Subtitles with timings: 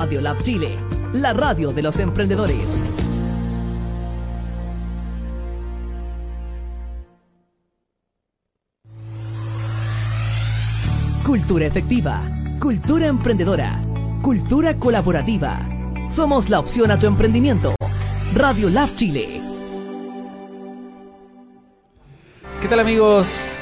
[0.00, 0.78] Radio Lab Chile,
[1.12, 2.80] la radio de los emprendedores.
[11.22, 12.22] Cultura efectiva,
[12.58, 13.82] cultura emprendedora,
[14.22, 15.68] cultura colaborativa.
[16.08, 17.74] Somos la opción a tu emprendimiento.
[18.34, 19.42] Radio Lab Chile.
[22.62, 23.59] ¿Qué tal amigos?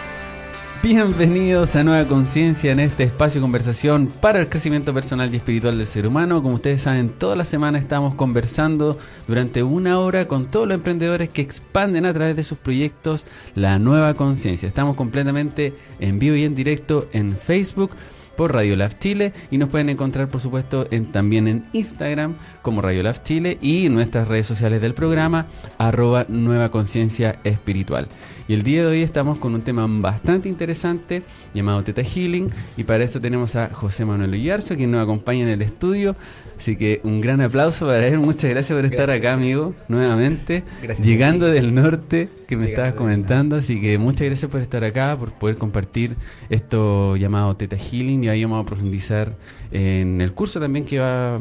[0.81, 5.77] Bienvenidos a Nueva Conciencia en este espacio de conversación para el crecimiento personal y espiritual
[5.77, 6.41] del ser humano.
[6.41, 8.97] Como ustedes saben, toda la semana estamos conversando
[9.27, 13.27] durante una hora con todos los emprendedores que expanden a través de sus proyectos
[13.57, 14.69] la nueva conciencia.
[14.69, 17.91] Estamos completamente en vivo y en directo en Facebook
[18.39, 22.81] por Radio Lab Chile y nos pueden encontrar por supuesto en, también en Instagram como
[22.81, 25.47] Radio Lab Chile y nuestras redes sociales del programa
[25.77, 28.07] arroba Nueva Conciencia Espiritual.
[28.47, 32.85] Y el día de hoy estamos con un tema bastante interesante llamado Teta Healing y
[32.85, 36.15] para eso tenemos a José Manuel Ullarzo quien nos acompaña en el estudio.
[36.59, 38.19] Así que un gran aplauso para él.
[38.19, 40.65] Muchas gracias por estar acá, amigo, nuevamente.
[41.03, 43.57] llegando del norte, que me estabas comentando.
[43.57, 46.17] Así que muchas gracias por estar acá, por poder compartir
[46.51, 48.25] esto llamado Teta Healing.
[48.25, 49.37] Y ahí vamos a profundizar
[49.71, 51.41] en el curso también que va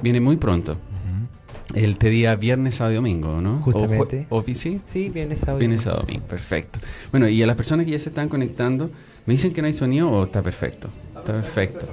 [0.00, 0.76] viene muy pronto.
[1.74, 3.60] El te día viernes, sábado y domingo, ¿no?
[3.60, 4.26] Justamente.
[4.28, 4.80] ¿O, sí?
[4.84, 5.80] Sí, viernes, sábado domingo.
[5.80, 6.78] sábado domingo, perfecto.
[7.10, 8.90] Bueno, y a las personas que ya se están conectando,
[9.24, 10.90] ¿me dicen que no hay sonido o está perfecto?
[11.16, 11.86] Está perfecto.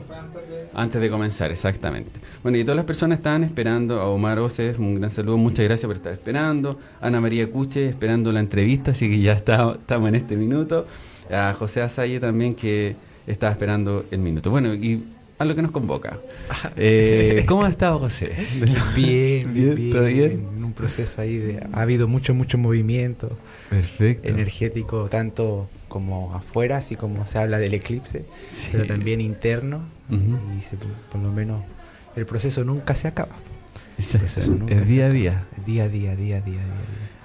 [0.79, 2.21] Antes de comenzar, exactamente.
[2.41, 5.85] Bueno, y todas las personas estaban esperando, a Omar Oces, un gran saludo, muchas gracias
[5.85, 6.79] por estar esperando.
[7.01, 10.87] Ana María Cuche, esperando la entrevista, así que ya está, estamos en este minuto.
[11.29, 12.95] A José Asalle también, que
[13.27, 14.51] estaba esperando el minuto.
[14.51, 15.03] Bueno, y
[15.37, 16.17] a lo que nos convoca.
[16.77, 18.31] Eh, ¿Cómo ha estado José?
[18.95, 20.47] Bien, bien, bien, bien.
[20.55, 21.67] En un proceso ahí de...
[21.73, 23.37] Ha habido mucho, mucho movimiento.
[23.69, 24.27] Perfecto.
[24.27, 28.25] Energético, tanto como afuera, así como se habla del eclipse,
[28.71, 29.83] pero también interno.
[30.09, 30.17] Y
[31.11, 31.61] por lo menos
[32.15, 33.35] el proceso nunca se acaba.
[34.69, 35.43] El, día a día.
[35.65, 36.61] Día a día, día a día, día,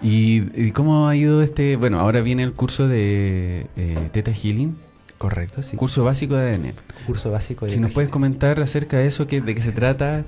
[0.02, 1.76] ¿Y, cómo ha ido este?
[1.76, 4.76] Bueno, ahora viene el curso de eh, Teta Healing.
[5.18, 5.76] Correcto, sí.
[5.76, 6.72] Curso básico de ADN.
[7.06, 10.24] Curso básico de Si nos puedes comentar acerca de eso, que, de qué se trata.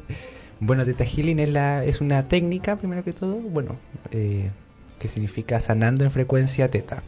[0.60, 3.76] Bueno, Teta Healing es, la, es una técnica, primero que todo, bueno,
[4.12, 4.50] eh,
[4.98, 7.02] que significa sanando en frecuencia teta.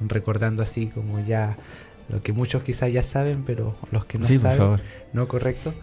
[0.00, 1.56] Recordando así como ya
[2.08, 4.80] lo que muchos quizás ya saben, pero los que no saben,
[5.12, 5.74] no correcto,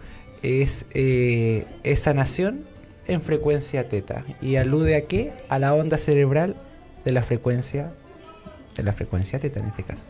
[0.42, 2.64] es, eh, es sanación
[3.06, 4.24] en frecuencia teta.
[4.40, 5.32] ¿Y alude a qué?
[5.48, 6.56] A la onda cerebral
[7.04, 7.92] de la frecuencia
[8.76, 10.04] de la frecuencia teta en este caso.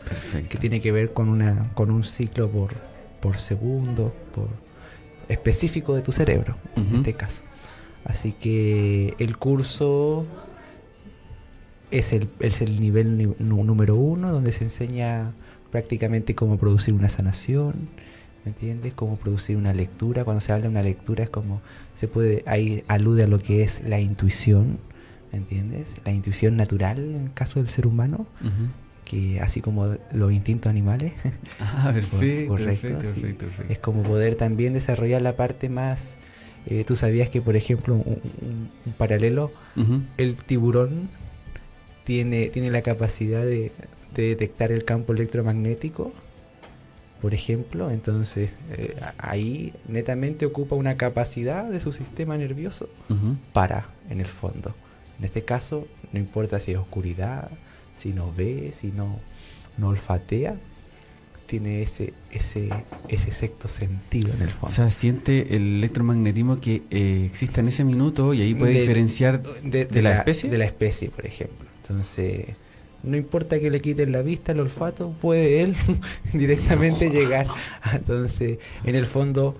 [0.49, 2.73] Que tiene que ver con una con un ciclo por,
[3.19, 4.47] por segundo, por
[5.29, 7.41] específico de tu cerebro, en este caso.
[8.03, 10.25] Así que el curso
[11.91, 15.33] es el, es el nivel número uno, donde se enseña
[15.71, 17.89] prácticamente cómo producir una sanación,
[18.43, 18.93] ¿me entiendes?
[18.93, 20.23] Cómo producir una lectura.
[20.23, 21.61] Cuando se habla de una lectura es como,
[21.95, 24.77] se puede, ahí alude a lo que es la intuición,
[25.31, 25.87] ¿me entiendes?
[26.05, 28.25] La intuición natural en el caso del ser humano,
[29.03, 31.13] que así como los instintos animales.
[31.59, 36.15] Ah, perfecto, perfecto, Es como poder también desarrollar la parte más...
[36.67, 39.51] Eh, Tú sabías que, por ejemplo, un, paralelo,
[40.17, 41.09] el tiburón
[42.05, 43.71] tiene, tiene la capacidad de,
[44.13, 46.13] detectar el campo electromagnético,
[47.21, 52.87] por ejemplo, entonces eh, ahí netamente ocupa una capacidad de su sistema nervioso
[53.51, 54.73] para, en el fondo.
[55.19, 57.49] En este caso, no importa si es oscuridad,
[57.95, 59.19] si no ve, si no,
[59.77, 60.55] no olfatea,
[61.45, 62.69] tiene ese, ese,
[63.09, 64.67] ese sexto sentido en el fondo.
[64.67, 69.43] O sea, siente el electromagnetismo que eh, existe en ese minuto y ahí puede diferenciar
[69.61, 70.49] de, la, especie.
[70.49, 71.74] De la especie, por ejemplo.
[71.87, 72.55] Entonces,
[73.03, 75.75] no importa que le quiten la vista, el olfato, puede él
[76.33, 77.47] directamente llegar.
[77.93, 79.55] Entonces, en el fondo,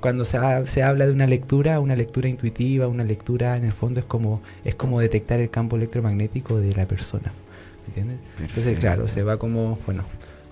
[0.00, 4.00] cuando se, se, habla de una lectura, una lectura intuitiva, una lectura, en el fondo
[4.00, 7.32] es como, es como detectar el campo electromagnético de la persona.
[7.86, 8.18] ¿Entiendes?
[8.38, 10.04] Entonces, claro, se va como, bueno,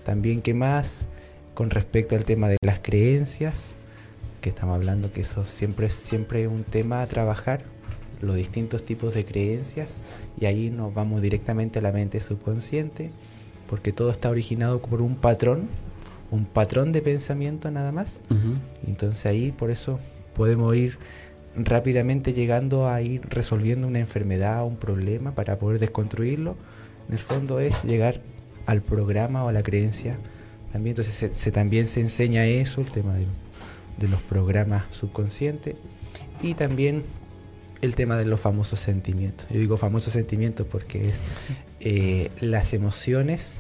[0.05, 1.07] también que más
[1.55, 3.77] con respecto al tema de las creencias,
[4.41, 7.63] que estamos hablando que eso siempre es siempre un tema a trabajar,
[8.21, 10.01] los distintos tipos de creencias
[10.41, 13.11] y ahí nos vamos directamente a la mente subconsciente
[13.69, 15.69] porque todo está originado por un patrón,
[16.31, 18.21] un patrón de pensamiento nada más.
[18.87, 20.01] Entonces ahí por eso
[20.35, 20.99] podemos ir
[21.57, 26.57] rápidamente llegando a ir resolviendo una enfermedad, un problema para poder desconstruirlo.
[27.09, 28.21] En el fondo es llegar
[28.67, 30.19] al programa o a la creencia.
[30.73, 33.27] También entonces se, también se enseña eso, el tema de,
[33.99, 35.77] de los programas subconscientes
[36.43, 37.03] y también
[37.81, 39.47] el tema de los famosos sentimientos.
[39.51, 41.21] Yo digo famosos sentimientos porque es
[41.81, 43.59] eh, las emociones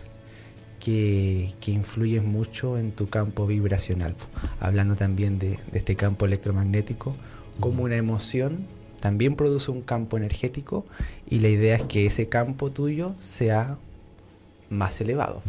[0.80, 4.14] que, que influyen mucho en tu campo vibracional.
[4.60, 7.14] Hablando también de, de este campo electromagnético,
[7.60, 8.66] como una emoción
[9.00, 10.84] también produce un campo energético
[11.28, 13.78] y la idea es que ese campo tuyo sea
[14.70, 15.42] más elevado,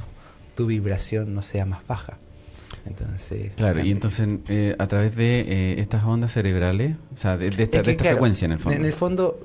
[0.55, 2.17] tu vibración no sea más baja.
[2.85, 7.49] Entonces, claro, y entonces eh, a través de eh, estas ondas cerebrales, o sea, de,
[7.49, 8.77] de esta, Es que, de esta claro, frecuencia en el fondo.
[8.79, 9.39] En el fondo,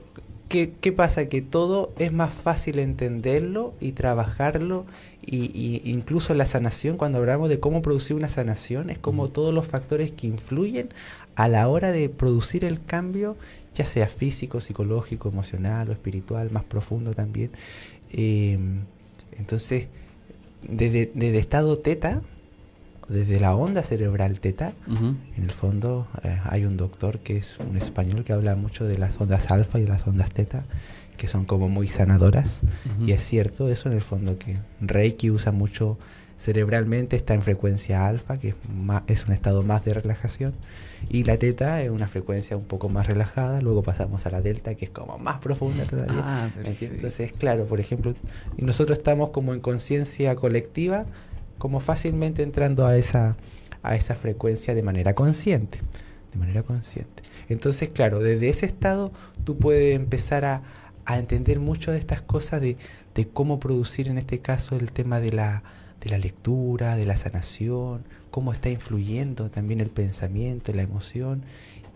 [0.49, 1.29] ¿qué, qué pasa?
[1.29, 4.87] Que todo es más fácil entenderlo y trabajarlo,
[5.27, 9.33] y, y incluso la sanación, cuando hablamos de cómo producir una sanación, es como Ujú.
[9.33, 10.89] todos los factores que influyen
[11.35, 13.37] a la hora de producir el cambio,
[13.75, 17.51] ya sea físico, psicológico, emocional o espiritual, más profundo también.
[18.13, 18.59] Eh,
[19.37, 19.87] entonces,
[20.69, 22.23] desde, desde estado teta,
[23.09, 25.15] desde la onda cerebral teta, Ujú.
[25.37, 28.99] en el fondo eh, hay un doctor que es un español que habla mucho de
[28.99, 30.65] las ondas alfa y de las ondas teta,
[31.17, 32.63] que son como muy sanadoras.
[32.97, 33.07] Ujú.
[33.07, 35.99] Y es cierto eso en el fondo que Reiki usa mucho
[36.39, 40.53] cerebralmente, está en frecuencia alfa, que es, ma- es un estado más de relajación.
[41.09, 44.75] Y la teta es una frecuencia un poco más relajada, luego pasamos a la delta,
[44.75, 46.21] que es como más profunda todavía.
[46.23, 46.51] Ah.
[46.81, 48.15] Entonces, claro, por ejemplo,
[48.59, 51.07] nosotros estamos como en conciencia colectiva,
[51.59, 53.37] como fácilmente entrando a esa,
[53.83, 55.79] a esa frecuencia de manera consciente.
[56.33, 57.23] De manera consciente.
[57.49, 59.13] Entonces, claro, desde ese estado
[59.45, 60.63] tú puedes empezar a,
[61.05, 62.77] a entender mucho de estas cosas, de,
[63.15, 65.63] de cómo producir en este caso el tema de la,
[66.01, 71.43] de la lectura, de la sanación, cómo está influyendo también el pensamiento, la emoción,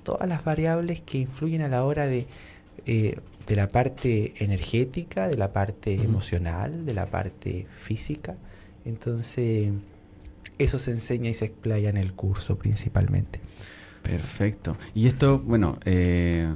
[0.02, 2.26] todas las variables que influyen a la hora de,
[2.86, 8.36] eh, de la parte energética, de la parte emocional, de la parte física.
[8.88, 9.70] Entonces,
[10.58, 13.40] eso se enseña y se explaya en el curso principalmente.
[14.02, 14.76] Perfecto.
[14.94, 16.48] Y esto, bueno, eh,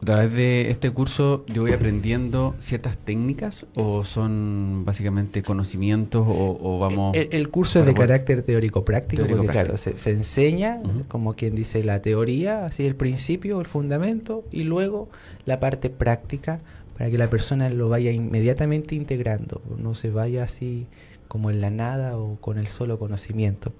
[0.00, 6.58] a través de este curso yo voy aprendiendo ciertas técnicas o son básicamente conocimientos o,
[6.60, 7.16] o vamos...
[7.16, 11.54] El, el curso es de carácter teórico-práctico, Teórico porque claro, se, se enseña, como quien
[11.54, 15.08] dice, la teoría, así el principio, el fundamento, y luego
[15.46, 16.60] la parte práctica,
[16.98, 20.86] para que la persona lo vaya inmediatamente integrando, no se vaya así
[21.34, 23.72] como en la nada o con el solo conocimiento.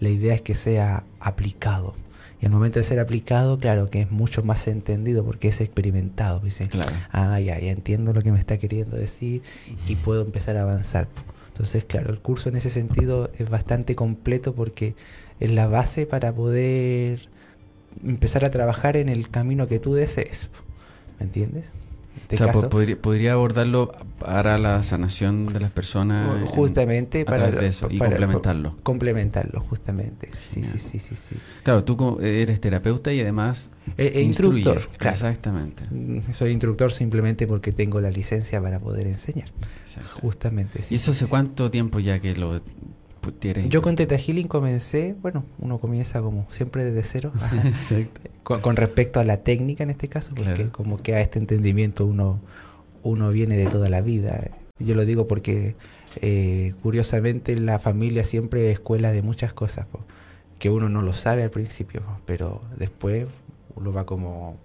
[0.00, 1.94] La idea es que sea aplicado.
[2.42, 6.40] Y al momento de ser aplicado, claro que es mucho más entendido porque es experimentado.
[6.40, 6.90] Dice, Claro.
[7.12, 9.42] ah, ya, ya entiendo lo que me está queriendo decir
[9.86, 11.06] y puedo empezar a avanzar.
[11.52, 14.96] Entonces, claro, el curso en ese sentido es bastante completo porque
[15.38, 17.28] es la base para poder
[18.04, 20.48] empezar a trabajar en el camino que tú desees.
[21.20, 21.70] ¿Me entiendes?
[22.22, 26.34] Este o sea, caso, podría, podría abordarlo para la sanación de las personas.
[26.40, 28.76] en- justamente para, eso y para- complementarlo.
[28.82, 30.30] Complementarlo, justamente.
[30.40, 31.36] Sí, sí, sí, sí, sí.
[31.62, 34.98] Claro, tú eres terapeuta y además E- e instructor, instruyes.
[34.98, 35.14] claro.
[35.14, 35.84] Exactamente.
[35.90, 39.48] Mm, Soy instructor simplemente porque tengo la licencia para poder enseñar.
[39.82, 40.18] Exacto.
[40.20, 40.82] Justamente.
[40.82, 42.60] sí, ¿Y eso sí, hace cuánto tiempo ya que lo
[43.32, 43.68] tienes?
[43.68, 47.32] Yo con Teta Healing comencé, bueno, uno comienza como siempre desde cero,
[47.64, 48.20] Exacto.
[48.42, 50.72] con, con respecto a la técnica en este caso, porque Claro.
[50.72, 52.40] como que a este entendimiento uno,
[53.02, 54.50] uno viene de toda la vida.
[54.78, 55.74] Yo lo digo porque
[56.20, 60.00] eh, curiosamente la familia siempre es escuela de muchas cosas, po,
[60.58, 63.26] que uno no lo sabe al principio, po, pero después
[63.74, 64.56] uno va como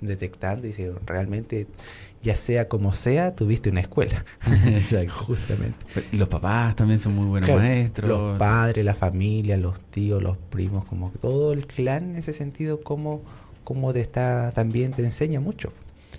[0.00, 1.66] detectando y dice, realmente,
[2.22, 4.24] ya sea como sea, tuviste una escuela,
[4.66, 5.12] Exacto.
[5.12, 5.76] justamente.
[6.12, 8.08] Y los papás también son muy buenos Claro, maestros.
[8.08, 12.32] Los padres, la familia, los tíos, los primos, como que todo el clan en ese
[12.32, 13.22] sentido, como,
[13.64, 15.72] como te está, también te enseña mucho.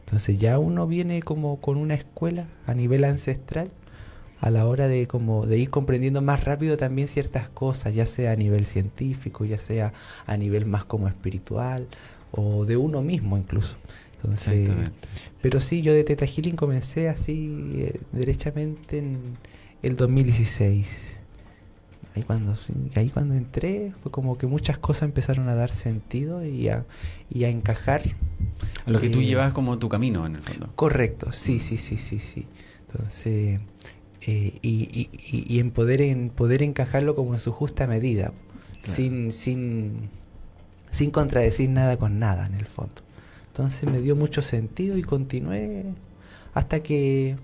[0.06, 3.70] Entonces ya uno viene como con una escuela a nivel ancestral
[4.40, 8.32] a la hora de como de ir comprendiendo más rápido también ciertas cosas, ya sea
[8.32, 9.94] a nivel científico, ya sea
[10.26, 11.88] a nivel más como espiritual
[12.32, 13.78] o de uno mismo incluso.
[14.16, 14.70] Entonces,
[15.42, 19.38] pero sí, yo de Teta Healing comencé así eh, derechamente en
[19.82, 21.18] el 2016.
[22.16, 22.56] Ahí cuando,
[22.96, 26.86] ahí cuando entré fue como que muchas cosas empezaron a dar sentido y a,
[27.30, 28.02] y a encajar.
[28.86, 30.70] A lo que tú eh, llevas como tu camino en el fondo.
[30.76, 32.46] Correcto, sí, sí, sí, sí, sí.
[32.92, 33.62] Entonces,
[34.28, 38.34] eh, y, y, y- y en, poder, en poder encajarlo como en su justa medida,
[38.82, 38.96] Claro.
[38.96, 40.10] sin, sin,
[40.92, 43.02] sin contradecir nada con nada en el fondo.
[43.48, 45.86] Entonces me dio mucho sentido y continué
[46.54, 47.38] hasta que,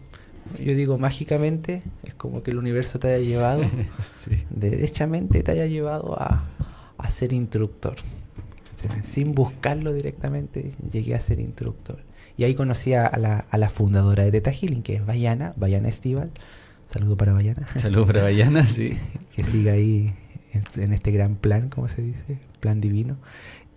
[0.59, 3.63] yo digo, mágicamente, es como que el universo te haya llevado,
[4.23, 4.43] sí.
[4.49, 6.45] derechamente te haya llevado a,
[6.97, 7.95] a ser instructor.
[9.01, 11.97] Sin buscarlo directamente, llegué a ser instructor.
[12.37, 15.89] Y ahí conocí a la, a la fundadora de Teta Healing, que es Bayana, Bayana
[15.89, 16.29] Estival.
[16.87, 17.67] Saludo para Bayana.
[17.75, 18.97] Saludos para Bayana, sí.
[19.35, 20.13] que siga ahí
[20.57, 23.17] en, en este gran plan, como se dice, plan divino.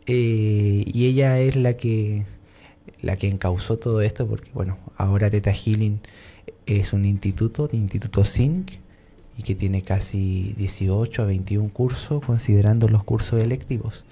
[0.06, 2.24] Eh, y ella es la que
[3.02, 6.00] la que encausó todo esto, porque bueno, ahora Teta Healing
[6.66, 8.72] es un instituto, de Instituto Zinc,
[9.38, 14.04] y que tiene casi 18 a 21 cursos considerando los cursos electivos.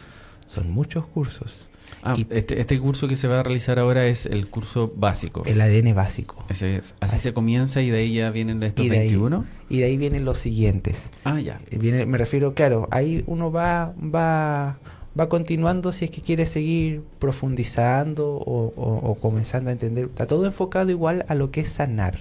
[0.46, 1.68] Son muchos cursos.
[2.02, 5.42] Ah, Y- este, este curso que se va a realizar ahora es el curso básico.
[5.46, 6.44] El ADN básico.
[6.48, 9.44] Ese es- así se comienza y de ahí ya vienen estos Y de, ahí, 21.
[9.68, 11.10] y de ahí vienen los siguientes.
[11.24, 11.60] Ah, ya.
[11.70, 14.78] Eh, Viene, me refiero, claro, ahí uno va, va,
[15.18, 20.04] va continuando si es que quiere seguir profundizando o, o- o comenzando a entender.
[20.06, 22.18] Está todo enfocado igual a lo que es sanar.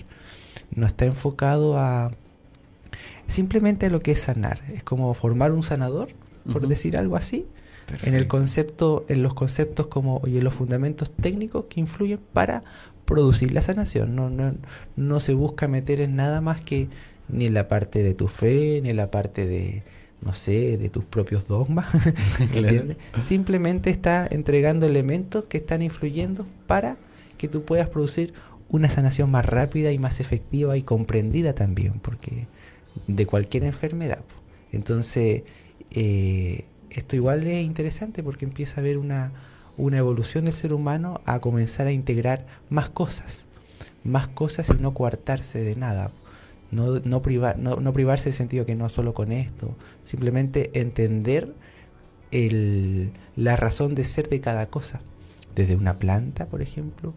[0.74, 2.12] No está enfocado a
[3.28, 4.62] simplemente a lo que es sanar.
[4.74, 6.10] Es como formar un sanador,
[6.52, 7.46] por decir algo así,
[8.04, 12.64] en el concepto, en los conceptos como y en los fundamentos técnicos que influyen para
[13.06, 14.16] producir la sanación.
[14.16, 14.54] No, no,
[14.96, 16.90] no se busca meter en nada más que
[17.30, 19.84] ni en la parte de tu fe, ni en la parte de,
[20.22, 21.88] no sé, de tus propios dogmas.
[22.52, 22.96] Claro.
[23.26, 26.98] Simplemente está entregando elementos que están influyendo para
[27.38, 28.34] que tú puedas producir
[28.70, 32.48] una sanación más rápida y más efectiva y comprendida también, porque
[33.08, 34.20] de cualquier enfermedad.
[34.72, 35.44] Entonces,
[35.92, 36.66] eh,
[36.98, 39.32] esto igual es interesante porque empieza a haber una,
[39.78, 43.46] una evolución del ser humano a comenzar a integrar más cosas,
[44.04, 46.10] más cosas y no coartarse de nada.
[46.72, 51.54] No, no, privar, no, no privarse en sentido que no solo con esto, simplemente entender
[52.32, 55.00] el, la razón de ser de cada cosa.
[55.54, 57.14] Desde una planta, por ejemplo,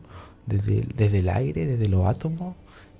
[0.46, 2.54] desde, desde el aire, desde los átomos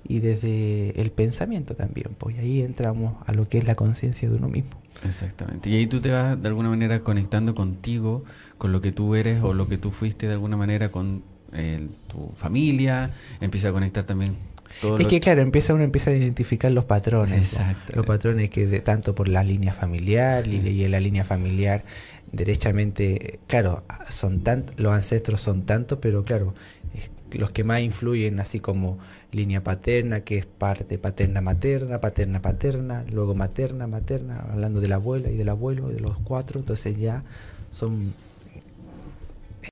[0.07, 2.09] y desde el pensamiento también.
[2.17, 4.71] Pues y ahí entramos a lo que es la conciencia de uno mismo.
[5.05, 5.69] Exactamente.
[5.69, 8.23] Y ahí tú te vas de alguna manera conectando contigo,
[8.57, 11.87] con lo que tú eres o lo que tú fuiste de alguna manera con eh,
[12.07, 13.11] tu familia.
[13.39, 14.35] Empieza a conectar también
[14.81, 17.31] todo Es que claro, empieza uno empieza a identificar los patrones.
[17.31, 17.37] ¿no?
[17.37, 17.93] Exacto.
[17.95, 21.23] Los patrones que de, tanto por la línea familiar y, de- y en la línea
[21.23, 21.83] familiar
[22.31, 26.53] derechamente, claro, son tan, los ancestros son tantos, pero claro,
[26.95, 28.97] es- los que más influyen así como
[29.31, 34.95] línea paterna, que es parte paterna materna, paterna paterna, luego materna materna, hablando de la
[34.95, 37.23] abuela y del abuelo, de los cuatro, entonces ya
[37.71, 38.13] son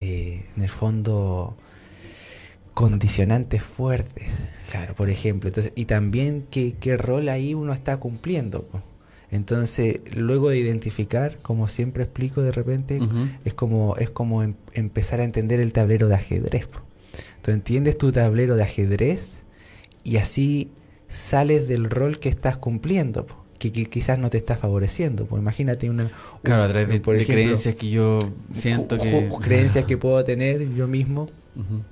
[0.01, 1.55] eh, en el fondo
[2.73, 4.27] condicionantes fuertes.
[4.71, 5.49] Claro, por ejemplo.
[5.49, 8.63] Entonces, y también qué, qué rol ahí uno está cumpliendo.
[8.63, 8.81] po.
[9.31, 12.99] Entonces, luego de identificar, como siempre explico de repente,
[13.45, 16.67] es como, es como em- empezar a entender el tablero de ajedrez.
[16.67, 16.79] po.
[17.41, 19.43] Tú entiendes tu tablero de ajedrez
[20.03, 20.71] y así
[21.07, 25.25] sales del rol que estás cumpliendo, po, que, que quizás no te está favoreciendo.
[25.25, 26.11] Pues imagínate una...
[26.43, 28.19] Claro, un- a través de, por de ejemplo, creencias que yo
[28.53, 29.29] siento que...
[29.41, 31.29] creencias que puedo tener yo mismo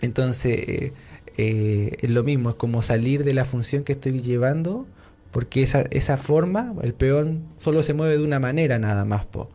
[0.01, 0.93] entonces, eh,
[1.37, 4.85] eh, es lo mismo, es como salir de la función que estoy llevando,
[5.31, 9.49] porque esa, esa forma, el peón solo se mueve de una manera nada más, po.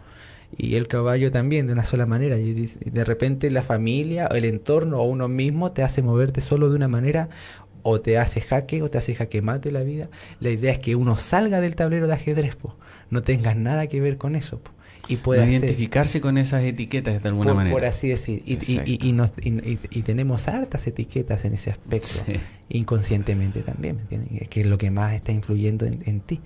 [0.57, 2.38] Y el caballo también, de una sola manera.
[2.38, 6.77] Y de repente la familia, el entorno o uno mismo te hace moverte solo de
[6.77, 7.31] una manera,
[7.83, 10.09] o te hace jaque, o te hace jaque mate la vida.
[10.40, 12.77] La idea es que uno salga del tablero de ajedrez, po.
[13.11, 14.71] No tengas nada que ver con eso, po.
[15.09, 17.75] Y No pueda identificarse con esas etiquetas de alguna por, manera.
[17.75, 18.42] por así decir.
[18.47, 19.33] Y, y- y- nos-
[20.05, 22.35] tenemos hartas etiquetas en ese aspecto, Sí.
[22.68, 24.49] inconscientemente también, ¿me entiendes?
[24.49, 26.40] Que es lo que más está influyendo en, en ti.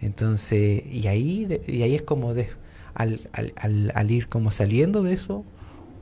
[0.00, 2.48] Entonces, y ahí, de- y ahí es como de,
[2.94, 5.44] al, al, al, al ir como saliendo de eso,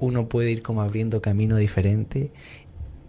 [0.01, 2.31] uno puede ir como abriendo camino diferente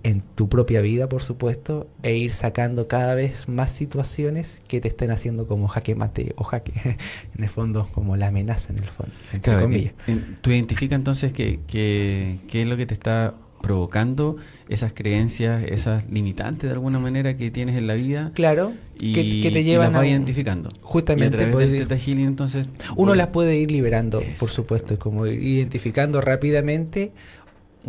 [0.04, 4.88] en tu propia vida, por supuesto, e ir sacando cada vez más situaciones que te
[4.88, 6.74] estén haciendo como jaque mate o jaque,
[7.38, 9.94] en el fondo, como la amenaza en el fondo, entre Claro, comillas.
[10.08, 14.38] en- tú identificas entonces que, que- qué es lo que te está provocando
[14.70, 19.42] esas creencias, esas limitantes de alguna manera que tienes en la vida Claro, y, que,
[19.42, 20.70] que te y llevan las a identificando.
[20.82, 25.00] Justamente y a través del Healing, entonces uno las puede ir liberando, por supuesto, es
[25.00, 27.12] como ir identificando rápidamente,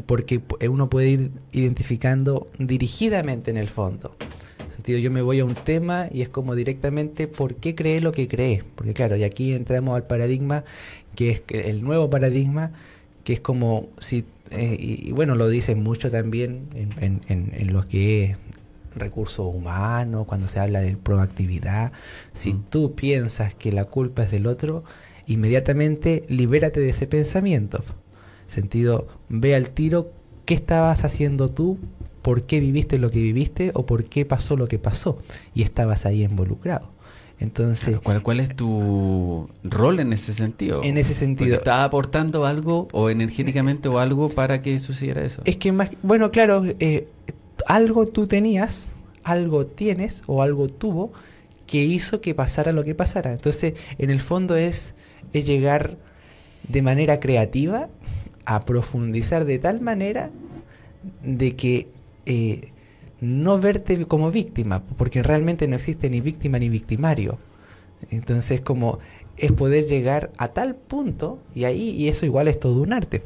[0.06, 4.14] porque pu- uno puede ir identificando dirigidamente en el fondo.
[4.60, 7.74] En el sentido, yo me voy a un tema y es como directamente por qué
[7.74, 8.62] cree lo que cree.
[8.74, 10.64] Porque claro, y aquí entramos al paradigma,
[11.14, 12.72] que es el nuevo paradigma,
[13.24, 17.86] que es como si, eh, y, y bueno, lo dicen mucho también en, en lo
[17.86, 18.36] que es
[18.96, 21.92] recursos humanos, cuando se habla de proactividad.
[22.32, 22.62] Si Mm.
[22.70, 24.82] tú piensas que la culpa es del otro,
[25.26, 27.84] inmediatamente libérate de ese pensamiento.
[28.48, 30.12] Sentido, ve al tiro
[30.44, 31.78] qué estabas haciendo tú,
[32.20, 35.18] por qué viviste lo que viviste o por qué pasó lo que pasó
[35.54, 36.90] y estabas ahí involucrado.
[37.38, 40.82] Entonces, ¿Cuál, ¿Cuál es tu rol en ese sentido?
[40.84, 45.40] en ese sentido, ¿Estás aportando algo o energéticamente o algo para que sucediera eso?
[45.46, 47.08] es que más, bueno, claro, eh,
[47.66, 48.88] algo tú tenías,
[49.24, 51.12] algo tienes o algo tuvo
[51.66, 53.32] que hizo que pasara lo que pasara.
[53.32, 54.92] Entonces, en el fondo es,
[55.32, 55.96] es llegar
[56.68, 57.88] de manera creativa
[58.44, 60.30] a profundizar de tal manera
[61.22, 61.88] de que
[62.26, 62.70] eh,
[63.20, 67.38] no verte como víctima, porque realmente no existe ni víctima ni victimario.
[68.10, 68.98] Entonces, como
[69.36, 73.22] es poder llegar a tal punto, y ahí, y eso igual es todo un arte.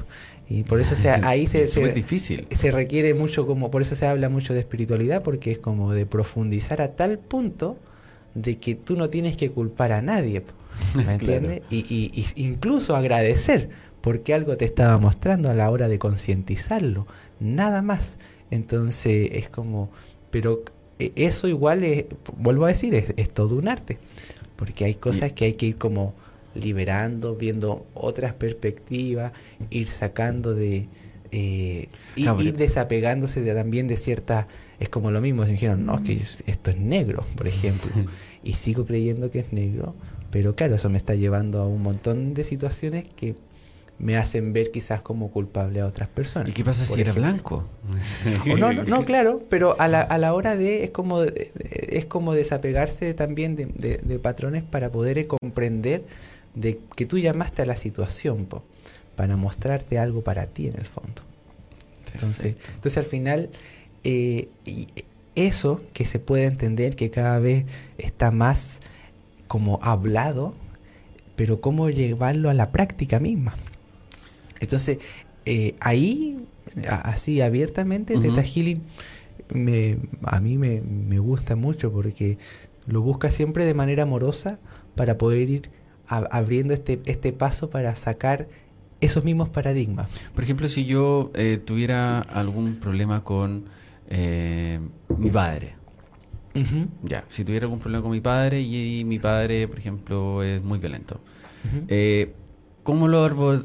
[0.48, 2.46] Y por eso se, ahí se, es difícil.
[2.50, 6.06] se requiere mucho, como por eso se habla mucho de espiritualidad, porque es como de
[6.06, 7.76] profundizar a tal punto
[8.34, 10.42] de que tú no tienes que culpar a nadie.
[10.94, 11.62] ¿Me entiendes?
[11.70, 13.70] y, y, incluso agradecer,
[14.04, 17.06] porque algo te estaba mostrando a la hora de concientizarlo.
[17.40, 18.18] Nada más.
[18.50, 19.88] Entonces es como,
[20.30, 20.62] pero
[20.98, 22.04] e, eso igual es,
[22.36, 23.96] vuelvo a decir, es, es todo un arte.
[24.56, 26.12] Porque hay cosas que hay que ir como
[26.54, 29.32] liberando, viendo otras perspectivas,
[29.70, 30.86] ir sacando de...
[31.32, 34.48] Eh, ir, desapegándose de, también de ciertas...
[34.80, 37.90] Es como lo mismo, se dijeron, no, es que esto es negro, por ejemplo,
[38.44, 39.94] y sigo creyendo que es negro,
[40.30, 43.36] pero claro, eso me está llevando a un montón de situaciones que
[43.98, 46.48] me hacen ver quizás como culpable a otras personas.
[46.48, 47.68] ¿Y qué pasa si era blanco?
[48.58, 53.14] no, no, claro, pero a la, a la hora de es como es como desapegarse
[53.14, 53.66] también de,
[54.02, 56.04] de patrones para poder comprender
[56.54, 58.46] de que tú llamaste a la situación
[59.16, 61.22] para mostrarte algo para ti en el fondo.
[62.14, 63.50] Entonces, entonces al final,
[64.04, 64.48] eh,
[65.34, 67.64] eso que se puede entender que cada vez
[67.98, 68.80] está más
[69.48, 70.54] como hablado,
[71.36, 73.56] pero cómo llevarlo a la práctica misma.
[74.64, 74.98] Entonces,
[75.46, 76.46] eh, ahí,
[76.88, 78.82] así abiertamente, Teta Healing
[79.52, 82.38] me, a mí me, me gusta mucho porque
[82.86, 84.58] lo busca siempre de manera amorosa
[84.94, 85.70] para poder ir
[86.06, 88.48] abriendo este, este paso para sacar
[89.00, 90.08] esos mismos paradigmas.
[90.34, 93.64] Por ejemplo, si yo eh, tuviera algún problema con
[94.08, 94.80] eh,
[95.18, 95.74] mi padre.
[97.02, 100.78] Ya, si tuviera algún problema con mi padre y, mi padre, por ejemplo, es muy
[100.78, 101.20] violento.
[101.88, 102.32] Eh,
[102.84, 103.24] ¿Cómo lo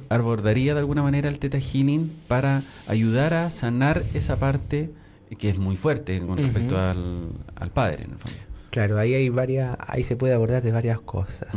[0.10, 4.90] abordaría de alguna manera el Teta Healing para ayudar a sanar esa parte
[5.38, 8.40] que es muy fuerte con respecto al, al padre, en el fondo?
[8.70, 11.50] Claro, ahí hay varias, ahí se puede abordar de varias cosas.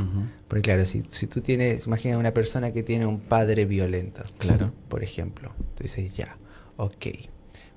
[0.49, 4.73] Porque claro, si, si tú tienes, imagina una persona que tiene un padre violento, claro,
[4.89, 6.37] por ejemplo, tú dices ya,
[6.77, 7.07] ok.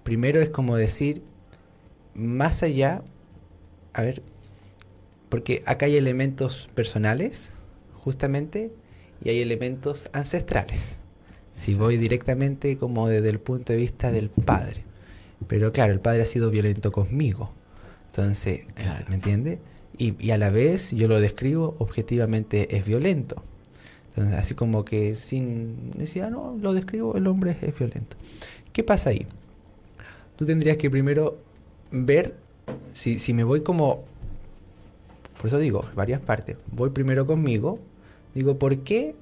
[0.03, 1.21] Primero es como decir,
[2.13, 3.03] más allá,
[3.93, 4.23] a ver,
[5.29, 7.51] porque acá hay elementos personales,
[7.93, 8.71] justamente,
[9.25, 10.97] y hay elementos ancestrales.
[11.55, 14.83] Si voy directamente como desde el punto de vista del padre.
[15.47, 17.51] Pero claro, el padre ha sido violento conmigo.
[18.07, 18.61] Entonces,
[19.09, 19.59] ¿me entiende?
[19.97, 23.41] Y, a la vez yo lo describo objetivamente es violento.
[24.09, 28.15] Entonces, así como que sin necesidad, no, lo describo, el hombre es violento.
[28.73, 29.25] ¿Qué pasa ahí?
[30.35, 31.37] Tú tendrías que primero
[31.91, 32.35] ver
[32.93, 34.03] si, si me voy como,
[35.37, 37.79] por eso digo, varias partes, voy primero conmigo,
[38.35, 39.15] digo, ¿por qué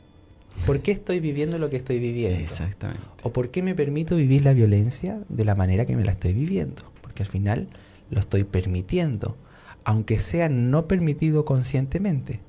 [0.65, 2.39] ¿Por qué estoy viviendo lo que estoy viviendo?
[2.39, 3.02] Exactamente.
[3.21, 6.32] ¿O por qué me permito vivir la violencia de la manera que me la estoy
[6.32, 6.84] viviendo?
[7.02, 7.67] Porque al final
[8.10, 9.36] lo estoy permitiendo,
[9.84, 12.39] aunque sea no permitido conscientemente.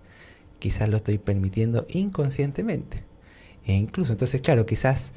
[0.61, 3.03] Quizás lo estoy permitiendo inconscientemente.
[3.67, 5.13] E incluso, entonces, claro, quizás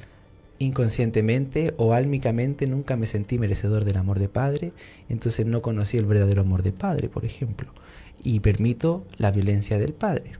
[0.58, 4.72] inconscientemente o álmicamente nunca me sentí merecedor del amor de padre,
[5.08, 7.70] entonces no conocí el verdadero amor de padre, por ejemplo,
[8.24, 10.32] y permito la violencia del padre.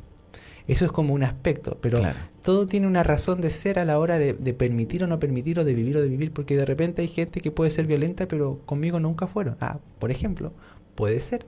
[0.68, 2.02] Eso es como un aspecto, pero
[2.42, 5.64] todo tiene una razón de ser a la hora de, permitir o no permitir o
[5.64, 8.61] de vivir o de vivir, porque de repente hay gente que puede ser violenta, pero
[8.66, 9.57] conmigo nunca fueron.
[9.61, 10.52] Ah, por ejemplo,
[10.94, 11.46] puede ser.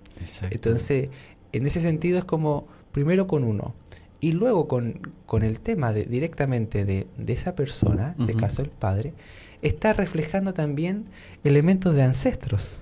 [0.51, 1.11] Entonces,
[1.53, 3.75] en ese sentido es como primero con uno
[4.21, 8.63] y luego con, con el tema de, directamente de, de esa persona, en este caso
[8.63, 9.13] el padre,
[9.61, 11.05] está reflejando también
[11.45, 12.81] elementos de ancestros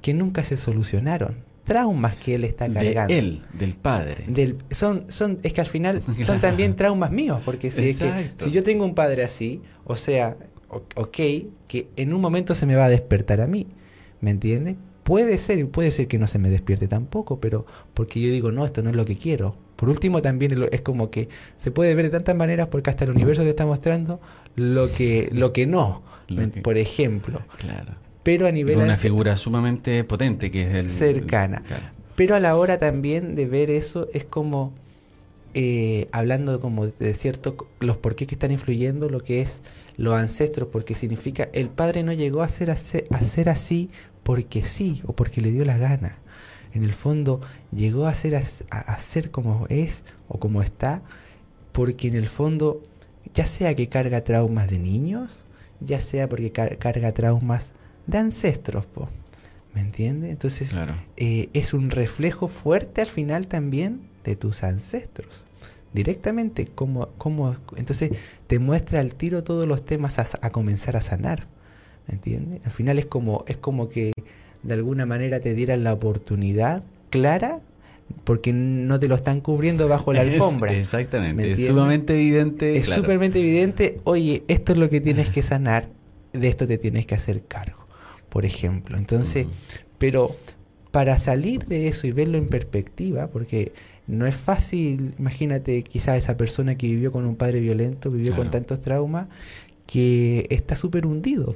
[0.00, 3.12] que nunca se solucionaron traumas que él está cargando.
[3.12, 4.24] De él, del padre.
[4.28, 8.62] Del, son, son, es que al final son también traumas míos, porque si, si yo
[8.62, 10.36] tengo un padre así, o sea,
[10.70, 11.18] ok,
[11.68, 13.66] que en un momento se me va a despertar a mí,
[14.20, 14.76] ¿me entiendes?
[15.02, 18.50] Puede ser, y puede ser que no se me despierte tampoco, pero porque yo digo,
[18.50, 19.56] no, esto no es lo que quiero.
[19.76, 23.10] Por último, también es como que se puede ver de tantas maneras porque hasta el
[23.10, 24.20] universo te está mostrando
[24.54, 26.02] lo que, lo que no.
[26.62, 27.42] Por ejemplo.
[27.58, 28.78] Claro pero a nivel...
[28.78, 30.90] Una figura sumamente potente que es el...
[30.90, 31.62] Cercana.
[32.16, 34.72] Pero a la hora también de ver eso es como...
[35.54, 39.62] Eh, hablando como de cierto los por qué que están influyendo lo que es
[39.96, 43.88] los ancestros porque significa el padre no llegó a ser, a ser, así
[44.22, 46.18] porque sí o porque le dio la gana
[46.74, 47.40] en el fondo
[47.74, 51.00] llegó a ser, a ser como es o como está
[51.72, 52.82] porque en el fondo
[53.32, 55.46] ya sea que carga traumas de niños
[55.80, 57.72] ya sea porque carga traumas
[58.06, 59.08] de ancestros, po.
[59.76, 60.30] ¿me entiendes?
[60.30, 60.74] Entonces
[61.18, 65.44] eh, es un reflejo fuerte al final también de tus ancestros.
[65.92, 68.10] Directamente, como, como, entonces
[68.46, 71.46] te muestra al tiro todos los temas a, comenzar a sanar.
[72.08, 72.60] ¿Me entiendes?
[72.64, 74.12] Al final es como, es como que
[74.62, 77.60] de alguna manera te dieran la oportunidad clara
[78.24, 80.72] porque no te lo están cubriendo bajo la alfombra.
[80.72, 82.78] Es, exactamente, es sumamente evidente.
[82.78, 85.88] Es sumamente evidente, oye, esto es lo que tienes que sanar,
[86.32, 87.75] de esto te tienes que hacer cargo,
[88.36, 88.98] por ejemplo.
[88.98, 89.46] Entonces,
[89.96, 90.36] pero
[90.90, 93.72] para salir de eso y verlo en perspectiva, porque
[94.06, 98.50] no es fácil, imagínate quizás esa persona que vivió con un padre violento, vivió con
[98.50, 99.28] tantos traumas,
[99.86, 101.54] que está súper hundido.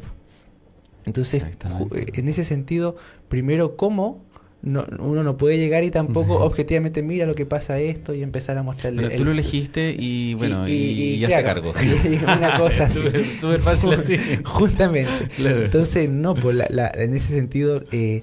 [1.04, 1.44] Entonces,
[1.92, 2.96] en ese sentido,
[3.28, 4.22] primero, ¿cómo
[4.62, 8.58] no, uno no puede llegar y tampoco objetivamente mira lo que pasa esto y empezar
[8.58, 9.04] a mostrarle.
[9.04, 11.72] Pero tú lo elegiste y bueno, y, ya te cargo.
[12.38, 14.16] una cosa Súper fácil así.
[14.44, 15.10] Justamente.
[15.38, 18.22] Entonces, no, pues en ese sentido eh,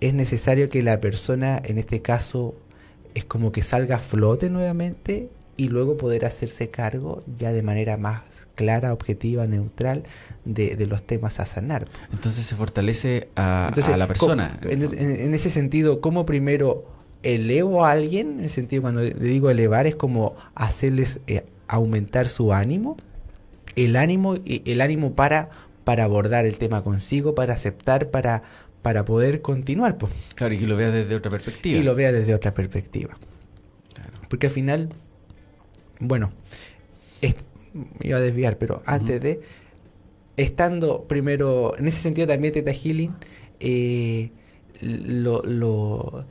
[0.00, 2.56] es necesario que la persona, en este caso,
[3.14, 7.96] es como que salga a flote nuevamente y luego poder hacerse cargo ya de manera
[7.96, 8.22] más
[8.56, 10.02] clara, objetiva, neutral
[10.46, 11.86] de, los temas a sanar.
[12.12, 14.58] Entonces se fortalece a, la persona.
[14.62, 16.86] En, ese sentido, ¿cómo primero
[17.22, 18.38] elevo a alguien?
[18.38, 22.96] En el sentido, cuando le digo elevar, es como hacerles eh, aumentar su ánimo.
[23.74, 25.50] El ánimo, el ánimo para,
[25.84, 28.42] para abordar el tema consigo, para aceptar, para,
[28.80, 29.98] para poder continuar.
[29.98, 30.12] Pues.
[30.34, 31.78] Claro, y que lo vea desde otra perspectiva.
[31.78, 33.16] Y lo vea desde otra perspectiva.
[34.28, 34.88] Porque al final,
[36.00, 36.32] bueno,
[38.00, 39.40] me iba a desviar, pero antes de
[40.36, 43.14] estando primero, en ese sentido también Teta Healing,
[43.60, 44.30] eh,
[44.80, 46.24] lo, lo,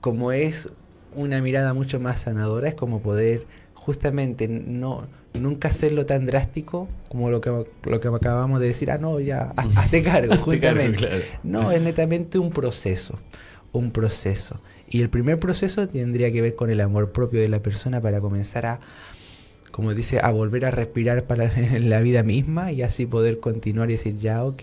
[0.00, 0.68] como es
[1.14, 7.30] una mirada mucho más sanadora, es como poder justamente no nunca hacerlo tan drástico como
[7.30, 7.50] lo que,
[7.84, 11.08] lo que acabamos de decir, ah, no, ya, hazte cargo, justamente.
[11.42, 13.18] No, es netamente un proceso,
[13.72, 14.60] un proceso.
[14.90, 18.20] Y el primer proceso tendría que ver con el amor propio de la persona para
[18.20, 18.80] comenzar a
[19.70, 21.50] como dice, a volver a respirar para
[21.80, 24.62] la vida misma y así poder continuar y decir, ya, ok,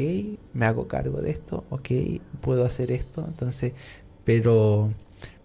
[0.53, 1.89] me hago cargo de esto, ok,
[2.41, 3.25] puedo hacer esto.
[3.27, 3.73] Entonces,
[4.23, 4.91] pero,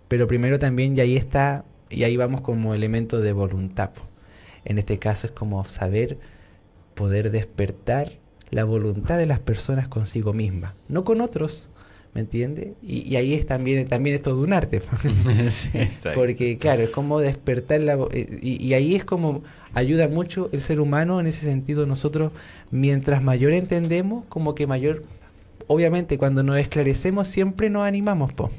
[0.08, 3.90] pero primero también, y ahí está, y ahí vamos como elemento de voluntad.
[4.64, 6.18] En este caso es como saber
[6.94, 8.12] poder despertar
[8.50, 11.69] la voluntad de las personas consigo misma, no con otros,
[12.14, 12.74] ¿me entiende?
[12.82, 14.82] Y, ahí es también, también es todo un arte.
[16.14, 17.96] Porque, claro, es como despertar la...
[18.12, 19.42] Y, y, ahí es como
[19.74, 21.86] ayuda mucho el ser humano en ese sentido.
[21.86, 22.32] Nosotros,
[22.70, 25.02] mientras mayor entendemos, como que mayor...
[25.68, 28.50] Obviamente, cuando nos esclarecemos, siempre nos animamos, po.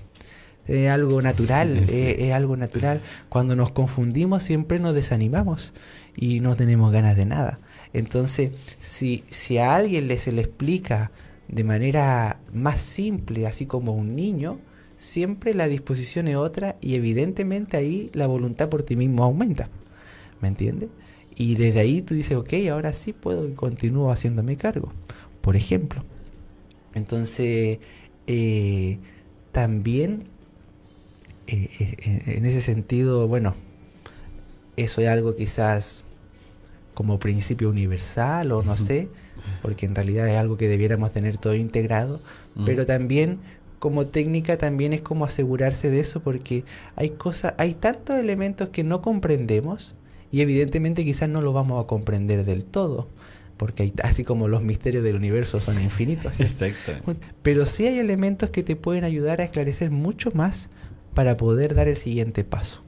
[0.68, 3.02] Es algo natural, es, algo natural.
[3.28, 5.74] Cuando nos confundimos, siempre nos desanimamos
[6.16, 7.60] y no tenemos ganas de nada.
[7.92, 11.12] Entonces, si, si a alguien le se le explica
[11.52, 14.60] de manera más simple, así como un niño,
[14.98, 19.70] siempre la disposición es otra y evidentemente ahí la voluntad por ti mismo aumenta.
[20.42, 20.90] ¿Me entiendes?
[21.36, 24.92] Y desde ahí tú dices, ok, ahora sí puedo y continúo haciéndome cargo,
[25.42, 26.04] por ejemplo.
[26.94, 27.80] Entonces,
[28.28, 28.98] eh,
[29.52, 30.26] también
[31.48, 33.56] eh, eh, en ese sentido, bueno,
[34.78, 36.04] eso es algo quizás
[36.94, 39.10] como principio universal o no sé,
[39.62, 42.20] porque en realidad es algo que debiéramos tener todo integrado,
[42.56, 42.66] mm.
[42.66, 43.40] pero también
[43.80, 46.64] como técnica también es como asegurarse de eso porque
[46.96, 49.96] hay cosas, hay tantos elementos que no comprendemos
[50.32, 53.08] y evidentemente quizás no lo vamos a comprender del todo
[53.58, 56.40] porque hay, así como los misterios del universo son infinitos.
[56.40, 56.94] Exacto.
[57.44, 60.70] Pero sí hay elementos que te pueden ayudar a esclarecer mucho más
[61.14, 62.82] para poder dar el siguiente paso.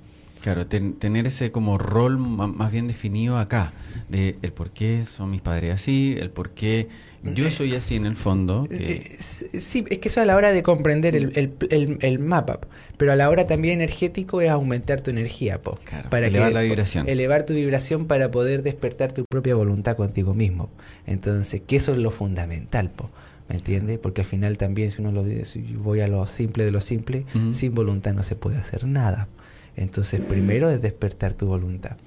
[0.43, 3.71] Claro, tener ese como rol más bien definido acá,
[4.10, 6.89] de el por qué son mis padres así, el por qué
[7.23, 8.67] yo soy así en el fondo.
[8.69, 12.60] Eh, sí, es que eso a la hora de comprender el, mapa,
[12.97, 15.79] pero a la hora también energético es aumentar tu energía, po,
[16.10, 17.08] para elevar la vibración.
[17.08, 20.69] Elevar tu vibración para poder despertar tu propia voluntad contigo mismo.
[21.08, 23.10] Entonces, que eso es lo fundamental, po.
[23.47, 23.97] ¿Me entiendes?
[23.97, 27.25] Porque al final también, si uno lo si voy a lo simple de lo simple,
[27.53, 29.29] sin voluntad no se puede hacer nada.
[29.75, 31.97] Entonces, primero es despertar tu voluntad.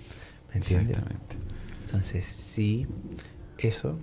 [0.51, 0.97] ¿Me entiendes?
[0.97, 1.37] Exactamente.
[1.85, 2.87] Entonces, sí,
[3.59, 3.99] eso.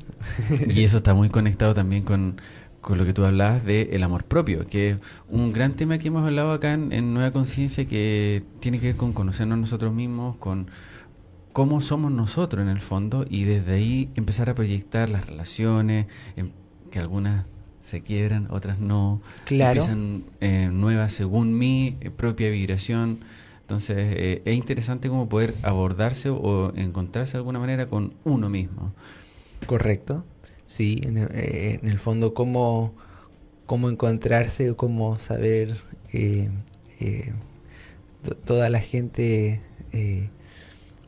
[0.70, 2.42] y eso está muy conectado también con,
[2.90, 4.98] lo que tú hablabas de el amor propio, que es
[5.30, 9.14] un gran tema que hemos hablado acá en, Nueva Conciencia que tiene que ver con
[9.14, 10.68] conocernos nosotros mismos, con
[11.54, 16.52] cómo somos nosotros en el fondo y desde ahí empezar a proyectar las relaciones, em,
[16.92, 17.46] que algunas
[17.82, 19.82] se quiebran, otras no, claro.
[19.82, 23.20] empiezan eh, nuevas según mi propia vibración.
[23.64, 28.94] Entonces eh, es interesante como poder abordarse o encontrarse de alguna manera con uno mismo.
[29.66, 30.26] Correcto,
[30.66, 32.94] sí, en el, eh, en el fondo cómo,
[33.66, 35.78] cómo encontrarse o cómo saber
[36.12, 36.50] eh,
[38.46, 39.62] toda la gente,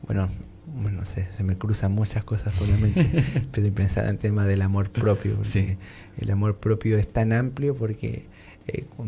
[0.06, 0.30] bueno,
[0.66, 4.18] bueno, no sé, se me cruzan muchas cosas por la mente, pero pensar en el
[4.18, 5.76] tema del amor propio, sí.
[6.18, 8.24] el amor propio es tan amplio porque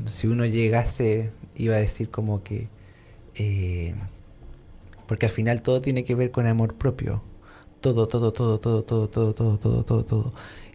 [0.07, 2.69] si uno llegase, iba a decir como que
[3.39, 3.95] eh,
[5.07, 7.23] porque al final todo tiene que ver con amor propio.
[7.81, 10.33] Todo, todo, todo, todo, todo, todo, todo, todo, todo, todo.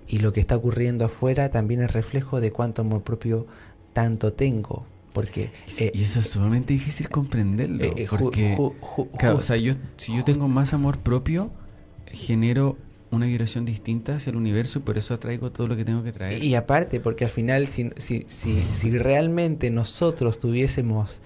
[0.08, 3.45] Y lo que está ocurriendo afuera también es reflejo de cuánto amor propio
[3.93, 4.86] tanto tengo.
[5.13, 7.84] Porque, eh, y eso es sumamente difícil comprenderlo.
[7.84, 11.52] Eh, porque, o sea, yo, si yo tengo más amor propio,
[12.08, 12.78] genero
[13.12, 16.12] una vibración distinta hacia el universo y por eso atraigo todo lo que tengo que
[16.12, 16.43] traer.
[16.43, 21.21] Y aparte, porque al final, si, si, si, si realmente nosotros tuviésemos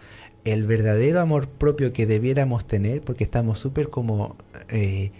[0.53, 4.36] el verdadero amor propio que debiéramos tener, porque estamos súper como,
[4.69, 5.12] eh,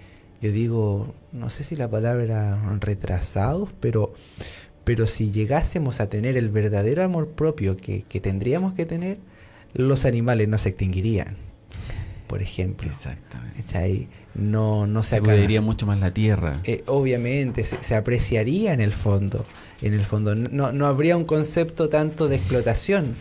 [0.42, 4.14] yo digo, no sé si la palabra retrasados, pero,
[4.84, 9.18] pero si llegásemos a tener el verdadero amor propio que, que tendríamos que tener,
[9.74, 11.36] los animales no se extinguirían,
[12.28, 12.90] por ejemplo.
[12.90, 16.62] Exactamente no, no se, se mucho más la tierra.
[16.64, 19.44] Eh, obviamente, se, apreciaría en el fondo.
[19.82, 23.16] En el fondo, no, no habría un concepto tanto de explotación.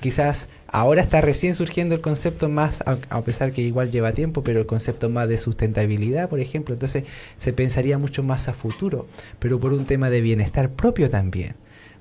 [0.00, 4.60] Quizás ahora está recién surgiendo el concepto más, a, pesar que igual lleva tiempo, pero
[4.60, 6.74] el concepto más de sustentabilidad, por ejemplo.
[6.74, 7.04] Entonces
[7.36, 9.06] se pensaría mucho más a futuro,
[9.38, 11.54] pero por un tema de bienestar propio también.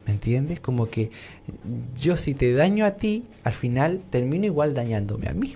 [0.06, 0.60] ¿Me entiendes?
[0.60, 1.12] Como que
[2.00, 5.56] yo si te daño a ti, al final termino igual dañándome a mí.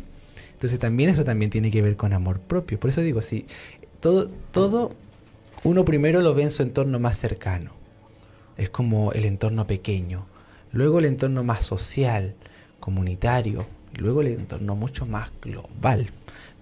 [0.63, 2.80] Entonces también eso también tiene que ver con amor propio.
[2.80, 3.45] Por eso digo, si
[3.99, 4.91] todo, todo
[5.65, 7.71] uno primero lo ve en su entorno más cercano.
[8.56, 10.26] Es como el entorno pequeño.
[10.71, 12.36] Luego el entorno más social,
[12.80, 13.65] comunitario.
[13.97, 16.12] Luego el entorno mucho más global.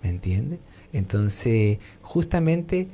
[0.01, 0.57] ¿Me entiende?
[0.93, 2.87] Entonces, justamente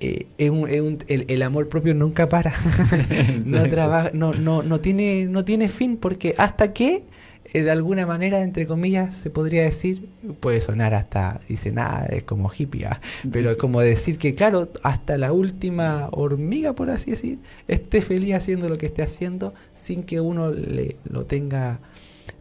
[0.00, 2.52] eh, el, amor propio nunca para.
[3.46, 7.04] no, trabaja, no, no, no, tiene, no tiene fin porque hasta que
[7.52, 10.08] de alguna manera, entre comillas, se podría decir,
[10.40, 13.00] puede sonar hasta, dice nada, es como hippie, ¿ah?
[13.30, 17.38] pero es como decir que, claro, hasta la última hormiga, por así decir,
[17.68, 21.80] esté feliz haciendo lo que esté haciendo sin que uno le lo tenga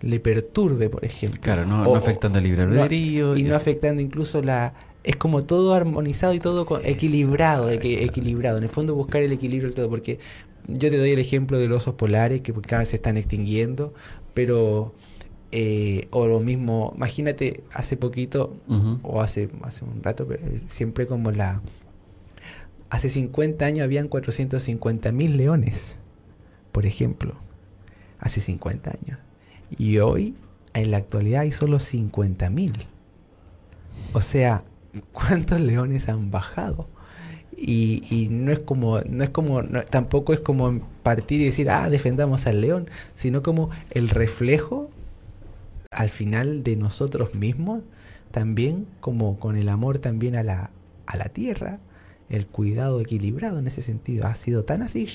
[0.01, 1.39] le perturbe, por ejemplo.
[1.41, 3.35] Claro, no, afectando el libre albedrío.
[3.35, 4.73] y, no afectando incluso la...
[5.03, 8.59] Es como todo armonizado y todo equilibrado, equilibrado.
[8.59, 10.19] En el fondo buscar el equilibrio y todo, porque
[10.67, 13.95] yo te doy el ejemplo de los osos polares que cada vez se están extinguiendo,
[14.33, 14.93] pero
[15.51, 18.55] eh, o lo mismo, imagínate hace poquito
[19.03, 20.27] o hace, hace un rato,
[20.69, 21.61] siempre como la...
[22.89, 25.97] Hace 50 años habían 450 mil leones,
[26.71, 27.35] por ejemplo,
[28.19, 29.19] hace 50 años.
[29.77, 30.35] Y hoy,
[30.73, 32.73] en la actualidad, hay solo 50 mil.
[34.13, 34.63] O sea,
[35.13, 36.89] ¿cuántos leones han bajado?
[37.55, 41.89] Y, y, no es como, no es como, tampoco es como partir y decir, ah,
[41.89, 44.89] defendamos al león, sino como el reflejo
[45.91, 47.83] al final de nosotros mismos,
[48.31, 50.71] también como con el amor también a la,
[51.05, 51.79] a la tierra,
[52.29, 55.07] el cuidado equilibrado en ese sentido, ha sido tan así.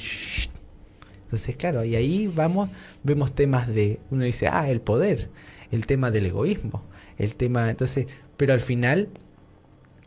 [1.25, 2.69] Entonces, claro, y ahí vamos,
[3.03, 5.31] vemos temas de, uno dice, ah, el poder,
[5.73, 6.83] el tema del egoísmo,
[7.19, 8.07] el tema, entonces,
[8.37, 9.09] pero al final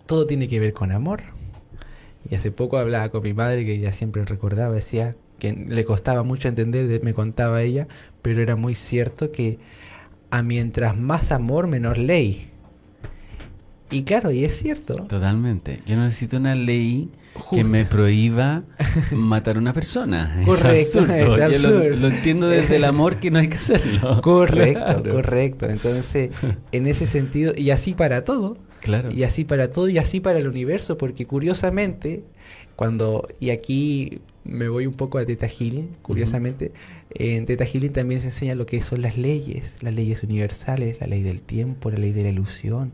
[0.06, 1.22] todo tiene que ver con amor.
[2.30, 6.24] Y hace poco hablaba con mi madre que ella siempre recordaba, decía que le costaba
[6.24, 7.88] mucho entender, me contaba ella,
[8.22, 9.58] pero era muy cierto que
[10.32, 12.50] a mientras más amor, menor ley.
[13.92, 14.94] Y claro, y es cierto.
[14.94, 15.82] Totalmente.
[15.86, 17.10] Yo necesito una ley
[17.52, 18.64] que me prohíba
[19.12, 20.42] matar a una persona.
[20.46, 24.22] Correcto, es Lo, entiendo desde el amor que no hay que hacerlo.
[24.22, 25.68] Correcto, correcto.
[25.68, 26.32] Entonces,
[26.72, 28.58] en ese sentido, y así para todo.
[28.82, 29.12] Claro.
[29.12, 32.24] Y así para todo, y así para el universo, porque curiosamente,
[32.80, 36.72] cuando, y aquí me voy un poco a Teta Healing, curiosamente,
[37.10, 41.08] en Teta Healing también se enseña lo que son las leyes, las leyes universales, la
[41.08, 42.94] ley del tiempo, la ley de la ilusión,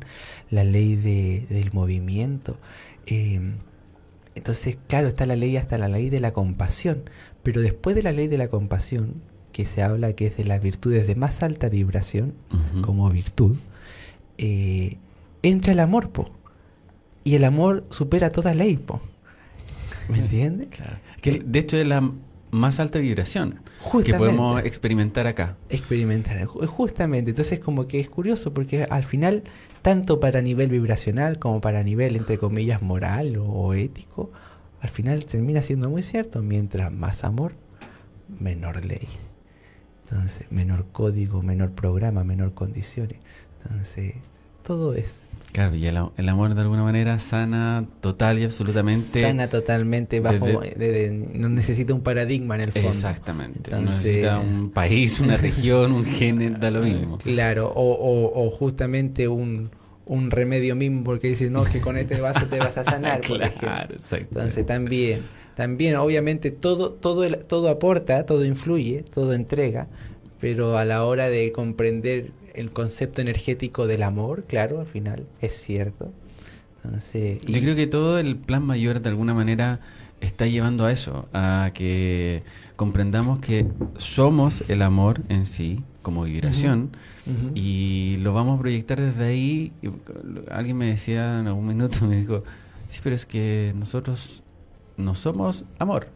[0.49, 2.57] la ley de, del movimiento.
[3.05, 3.57] Em,
[4.33, 7.03] entonces, claro, está la ley hasta la ley de la compasión,
[7.43, 9.21] pero después de la ley de la compasión,
[9.51, 12.33] que se habla que es de las virtudes de más alta vibración,
[12.81, 13.57] como virtud,
[14.39, 14.97] eh,
[15.43, 16.25] entra el amor, po.
[17.23, 18.99] Y el amor supera toda ley, po.
[20.09, 20.69] ¿Me entiendes?
[21.21, 22.11] Que de hecho es la
[22.51, 23.59] más alta vibración
[24.03, 25.57] que podemos experimentar acá.
[25.69, 27.31] Experimentar, justamente.
[27.31, 29.43] Entonces como que es curioso porque al final,
[29.81, 34.31] tanto para nivel vibracional como para nivel, entre comillas, moral o, ético,
[34.81, 36.41] al final termina siendo muy cierto.
[36.41, 37.53] Mientras más amor,
[38.39, 39.07] menor ley.
[40.03, 43.17] Entonces, menor código, menor programa, menor condiciones.
[43.63, 44.13] Entonces,
[44.63, 45.24] todo es
[45.55, 49.21] Claro, y el, amor de alguna manera sana total y absolutamente.
[49.21, 50.45] Sana totalmente, bajo,
[51.33, 52.89] no necesita un paradigma en el fondo.
[52.89, 53.71] Exactamente.
[53.71, 57.19] no necesita un país, una región, un género, da lo mismo.
[57.19, 59.69] Claro, o, justamente un,
[60.29, 63.95] remedio mismo, porque dice, no, que con este vaso te vas a sanar, por ejemplo.
[64.11, 65.21] Entonces también,
[65.55, 69.87] también obviamente todo, todo, todo aporta, todo influye, todo entrega,
[70.41, 75.53] pero a la hora de comprender el concepto energético del amor, claro, al final es
[75.53, 76.11] cierto.
[76.83, 79.79] Entonces, Yo creo que todo el plan mayor de alguna manera
[80.21, 82.43] está llevando a eso, a que
[82.75, 86.91] comprendamos que somos el amor en sí, como vibración,
[87.55, 89.73] y lo vamos a proyectar desde ahí.
[90.51, 92.43] alguien me decía en algún minuto, me dijo,
[92.87, 94.43] sí, pero es que nosotros
[94.97, 96.09] no somos amor.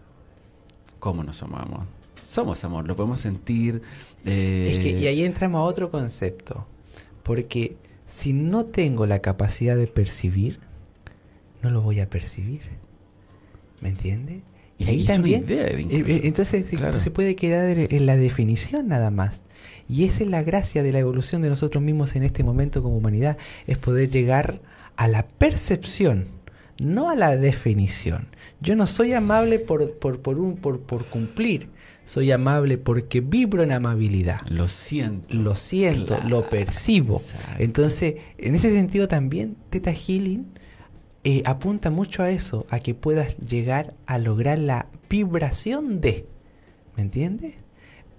[0.99, 1.98] ¿Cómo no somos amor?
[2.29, 3.81] Somos amor, lo podemos sentir.
[4.23, 6.67] Es que, y ahí entramos a otro concepto,
[7.23, 7.75] porque
[8.05, 10.59] si no tengo la capacidad de percibir,
[11.63, 12.61] no lo voy a percibir.
[13.81, 14.43] ¿Me entiende?
[14.77, 15.43] Y ahí también.
[15.47, 19.41] Eh, eh, entonces se puede quedar en la definición nada más.
[19.89, 22.95] Y esa es la gracia de la evolución de nosotros mismos en este momento como
[22.95, 24.61] humanidad, es poder llegar
[24.97, 26.27] a la percepción,
[26.79, 28.27] no a la definición.
[28.61, 31.69] Yo no soy amable por, por, por, un, por, por cumplir,
[32.09, 34.41] soy amable porque vibro en amabilidad.
[34.49, 35.37] Lo siento.
[35.37, 37.21] Lo siento, lo percibo.
[37.59, 40.47] Entonces, en ese sentido también, Teta Healing
[41.23, 46.25] eh, apunta mucho a eso, a que puedas llegar a lograr la vibración de,
[46.97, 47.59] ¿me entiendes?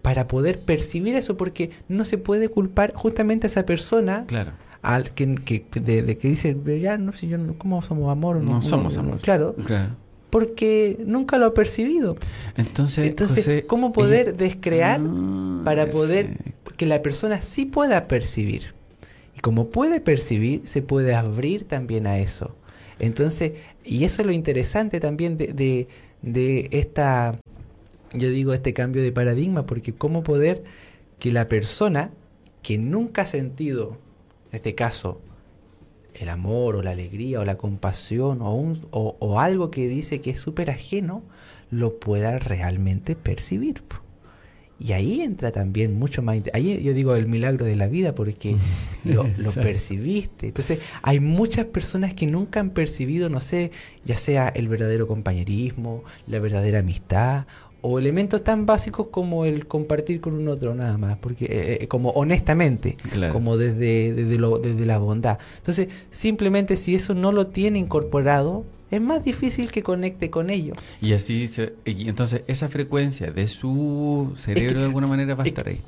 [0.02, 4.24] Para poder percibir eso, porque no se puede culpar justamente a esa persona.
[4.28, 4.52] Claro.
[4.82, 8.36] Al que, de, que dice, ya no sé, yo, ¿cómo somos amor?
[8.36, 9.18] No, somos amor.
[9.18, 9.56] Claro.
[10.30, 12.16] Porque nunca lo ha percibido.
[12.56, 15.00] Entonces, Entonces ¿cómo poder descrear
[15.64, 16.36] para poder
[16.76, 18.74] que la persona sí pueda percibir?
[19.36, 22.56] Y como puede percibir, se puede abrir también a eso.
[23.00, 23.52] Entonces,
[23.84, 25.88] y eso es lo interesante también de,
[26.22, 27.40] de, esta,
[28.12, 30.62] yo digo, este cambio de paradigma, porque cómo poder
[31.18, 32.10] que la persona
[32.62, 33.96] que nunca ha sentido,
[34.52, 35.20] en este caso,
[36.20, 40.20] el amor o la alegría o la compasión o, un, o, o algo que dice
[40.20, 41.22] que es súper ajeno,
[41.70, 43.82] lo pueda realmente percibir.
[44.82, 46.38] Y ahí entra también mucho más.
[46.54, 48.56] Ahí yo digo el milagro de la vida porque
[49.04, 50.48] lo, percibiste.
[50.48, 53.72] Entonces, hay muchas personas que nunca han percibido, no sé,
[54.06, 57.44] ya sea el verdadero compañerismo, la verdadera amistad
[57.82, 61.88] o elementos tan básicos como el compartir con un otro nada más, porque eh, eh,
[61.88, 62.96] como honestamente,
[63.32, 65.38] como desde, desde, lo, desde la bondad.
[65.58, 70.76] Entonces, simplemente si eso no lo tiene incorporado, es más difícil que conecte con ellos.
[71.00, 71.48] Y así,
[71.84, 75.80] y entonces esa frecuencia de su cerebro de alguna manera va a estar ahí.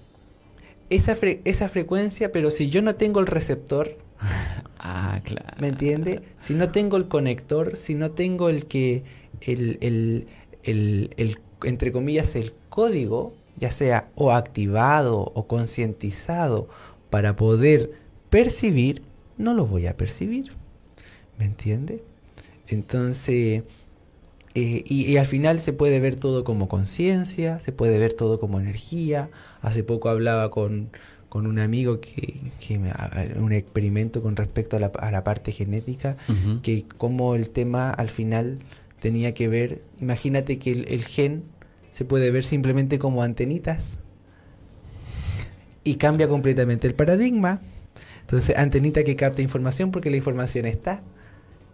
[0.88, 3.96] Esa, esa frecuencia, pero si yo no tengo el receptor,
[4.78, 5.56] ah, claro.
[5.58, 6.22] ¿me entiende?
[6.40, 9.02] Si no tengo el conector, si no tengo el que,
[9.40, 10.26] el, el,
[10.62, 16.68] el, el entre comillas, el código, ya sea o activado o concientizado
[17.10, 17.92] para poder
[18.30, 19.02] percibir,
[19.38, 20.52] no lo voy a percibir.
[21.38, 22.02] ¿Me entiende?
[22.68, 23.62] Entonces,
[24.54, 28.60] eh, y, al final se puede ver todo como conciencia, se puede ver todo como
[28.60, 29.30] energía.
[29.60, 30.90] Hace poco hablaba con,
[31.28, 32.78] con un amigo que, que
[33.36, 36.16] un experimento con respecto a la, a la parte genética,
[36.62, 38.58] que como el tema al final
[39.00, 41.42] tenía que ver, imagínate que el, gen
[41.92, 43.98] se puede ver simplemente como antenitas
[45.84, 47.60] y cambia completamente el paradigma.
[48.22, 51.02] Entonces, antenita que capta información porque la información está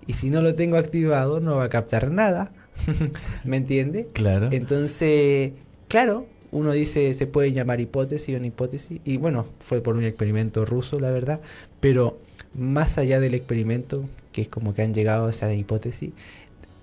[0.06, 2.50] y si no lo tengo activado no va a captar nada.
[3.44, 4.08] ¿Me entiende?
[4.12, 4.48] Claro.
[4.50, 5.52] Entonces,
[5.88, 10.04] claro, uno dice se puede llamar hipótesis o una hipótesis y bueno, fue por un
[10.04, 11.40] experimento ruso, la verdad,
[11.80, 12.18] pero
[12.54, 16.12] más allá del experimento, que es como que han llegado a esa hipótesis,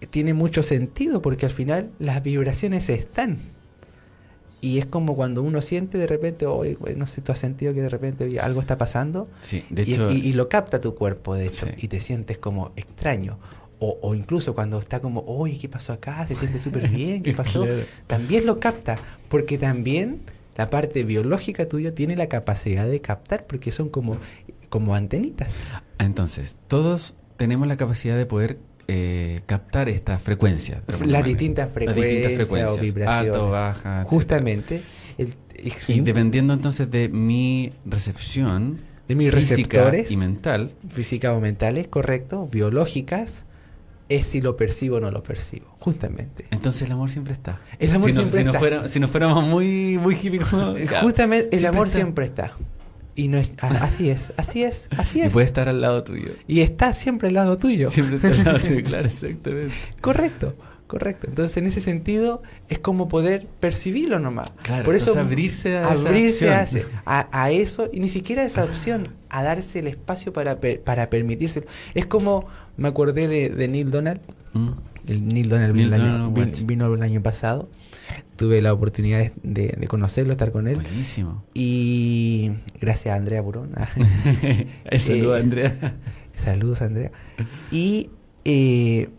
[0.10, 3.38] tiene mucho sentido porque al final las vibraciones están.
[4.62, 7.82] Y es como cuando uno siente de repente, hoy no sé, tú has sentido que
[7.84, 9.28] de repente algo está pasando.
[9.42, 12.72] Sí, de y, hecho, y, lo capta tu cuerpo, de hecho, y te sientes como
[12.76, 13.38] extraño.
[13.78, 16.26] O, o, incluso cuando está como, oye, ¿qué pasó acá?
[16.26, 17.64] Se siente súper bien, ¿qué pasó?
[18.08, 18.98] También lo capta,
[19.30, 20.22] porque también
[20.58, 24.18] la parte biológica tuya tiene la capacidad de captar, porque son como,
[24.70, 25.54] como antenitas.
[26.00, 28.58] Entonces, todos tenemos la capacidad de poder
[28.88, 30.84] eh, captar esta frecuencia.
[31.06, 33.08] Las distintas frecuencias, o vibraciones.
[33.08, 34.06] Alto, baja.
[34.08, 34.84] Justamente.
[35.88, 40.72] y dependiendo entonces de mi recepción, de mis física y mental.
[40.90, 43.46] Física o mentales, correcto, biológicas,
[44.10, 46.46] es si lo percibo o no lo percibo, justamente.
[46.52, 47.62] Entonces el amor siempre está.
[47.80, 48.88] El amor si siempre si está.
[48.88, 50.16] si nos fuéramos muy, muy
[51.02, 52.54] Justamente el amor siempre está.
[53.16, 55.28] Y no es, así es, así es, así es.
[55.28, 56.32] Y puede estar al lado tuyo.
[56.48, 57.90] Y está siempre al lado tuyo.
[57.90, 59.74] Siempre está al lado tuyo, claro, exactamente.
[60.02, 60.56] Correcto,
[60.88, 61.28] correcto.
[61.28, 64.52] Entonces, en ese sentido, es como poder percibirlo nomás.
[64.64, 69.44] Claro, Por eso, abrirse a abrirse a, a, eso, y ni siquiera esa opción, a
[69.44, 71.66] darse el espacio para, para permitirse.
[71.94, 72.48] Es como
[72.78, 74.20] me acordé de, de Neil Donald.
[74.54, 74.70] Mm.
[75.08, 77.70] El Neil Donald, Neil vino, el año, vino el año pasado.
[78.36, 80.76] Tuve la oportunidad de, de conocerlo, estar con él.
[80.76, 81.44] Buenísimo.
[81.54, 83.72] Y gracias a Andrea Burón.
[84.98, 85.96] Saludos, Eh, Andrea.
[86.36, 87.12] Saludos, Andrea.
[87.72, 88.10] Y
[88.44, 89.10] eh,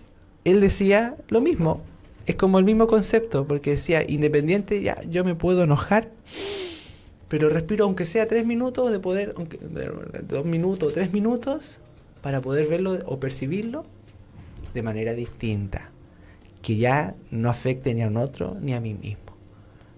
[0.44, 1.82] él decía lo mismo.
[2.26, 6.10] Es como el mismo concepto, porque decía, independiente, ya, yo me puedo enojar,
[7.28, 9.58] pero respiro aunque sea tres minutos de poder, aunque,
[10.28, 11.80] dos minutos, tres minutos,
[12.22, 13.84] para poder verlo o percibirlo
[14.74, 15.90] de manera distinta.
[16.66, 19.22] Que ya no afecte ni a un otro ni a mí mismo.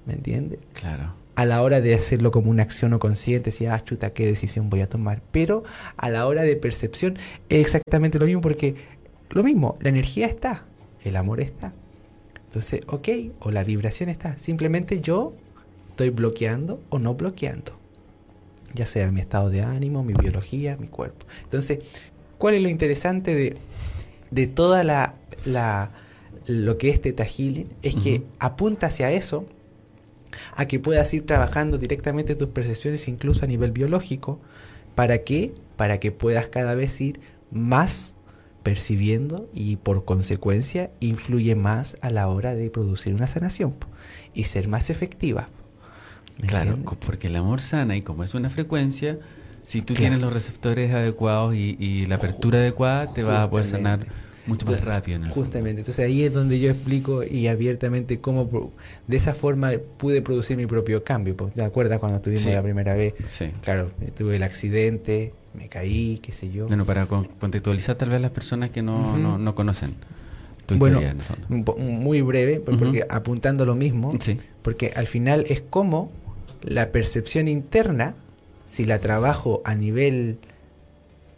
[0.06, 0.58] ¿Me entiendes?
[0.74, 1.14] Claro.
[1.34, 4.68] a la hora de hacerlo como una acción o consciente, si, ah, chuta, qué decisión
[4.70, 5.22] voy a tomar.
[5.30, 5.62] Pero
[5.96, 7.16] a la hora de percepción
[7.48, 8.74] es exactamente lo mismo porque
[9.30, 10.64] lo mismo, la energía está,
[11.04, 11.72] el amor está.
[12.46, 13.08] Entonces, ok,
[13.40, 14.36] o la vibración está.
[14.38, 15.32] Simplemente yo
[15.90, 17.72] estoy bloqueando o no bloqueando.
[18.74, 21.24] Ya sea mi estado de ánimo, mi biología, mi cuerpo.
[21.44, 21.78] Entonces,
[22.38, 23.56] ¿cuál es lo interesante de,
[24.32, 25.14] de toda la,
[25.46, 25.90] la-
[26.48, 27.68] lo que es Theta Healing?
[27.82, 29.46] Es que apunta hacia eso,
[30.56, 34.40] a que puedas ir trabajando directamente tus percepciones incluso a nivel biológico.
[34.94, 35.54] ¿Para qué?
[35.76, 37.20] Para que puedas cada vez ir
[37.50, 38.12] más
[38.62, 43.74] percibiendo y por consecuencia influye más a la hora de producir una sanación
[44.34, 45.48] y ser más efectiva.
[46.42, 46.98] ¿Me Claro, entiendes?
[47.06, 49.18] porque el amor sana y como es una frecuencia,
[49.64, 50.00] si tú Claro.
[50.00, 54.06] tienes los receptores adecuados y, y la apertura adecuada, te vas a poder sanar.
[54.48, 55.16] Mucho más rápido.
[55.16, 55.44] En el fondo.
[55.44, 58.72] Justamente, entonces ahí es donde yo explico y abiertamente cómo
[59.06, 61.36] de esa forma pude producir mi propio cambio.
[61.36, 61.46] po.
[61.54, 62.50] ¿Te acuerdas cuando estuvimos Sí.
[62.50, 63.14] la primera vez?
[63.26, 63.46] Sí.
[63.62, 66.66] Claro, tuve el accidente, me caí, qué sé yo.
[66.66, 69.18] Bueno, para con- contextualizar tal vez las personas que no, Ujú.
[69.18, 69.94] no, no conocen
[70.66, 71.00] tu Bueno,
[71.78, 72.78] muy breve, Ujú.
[72.78, 76.10] porque apuntando lo mismo, Sí, porque al final es como
[76.62, 78.14] la percepción interna,
[78.66, 80.38] si la trabajo a nivel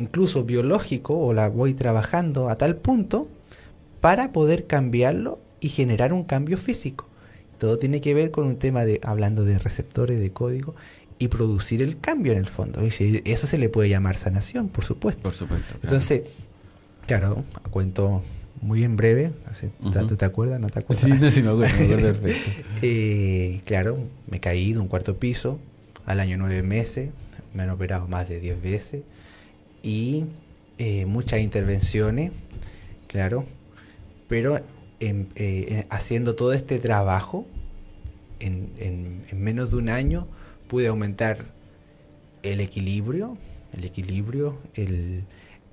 [0.00, 3.28] incluso biológico o la voy trabajando a tal punto
[4.00, 7.06] para poder cambiarlo y generar un cambio físico.
[7.58, 10.74] Todo tiene que ver con un tema de, hablando de receptores, de código,
[11.18, 12.80] y producir el cambio en el fondo.
[12.82, 15.22] Y eso se le puede llamar sanación, por supuesto.
[15.22, 15.66] por supuesto.
[15.66, 15.82] claro.
[15.82, 16.22] Entonces,
[17.06, 18.22] claro, cuento
[18.62, 19.32] muy en breve.
[19.44, 19.68] así.
[19.82, 20.58] ¿tú te acuerdas?
[20.60, 21.04] ¿No te acuerdas?
[21.04, 22.62] Sí, no, sí me acuerdo, me acuerdo perfecto.
[22.80, 23.98] Eh, claro,
[24.30, 25.58] me caí de un cuarto piso
[26.06, 27.10] al año nueve meses,
[27.52, 29.02] me han operado más de diez veces
[29.82, 30.24] y
[30.78, 32.32] eh, muchas intervenciones,
[33.06, 33.44] claro,
[34.28, 34.60] pero
[35.00, 37.46] en- eh, haciendo todo este trabajo,
[38.40, 40.26] en, en- en menos de un año
[40.68, 41.46] pude aumentar
[42.42, 43.36] el equilibrio,
[43.76, 45.24] el equilibrio, el,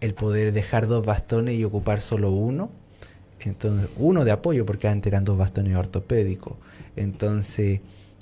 [0.02, 2.70] el poder dejar dos bastones y ocupar solo uno.
[3.40, 6.54] Entonces, uno de apoyo, porque antes eran dos bastones ortopédicos.
[6.96, 7.82] Entonces,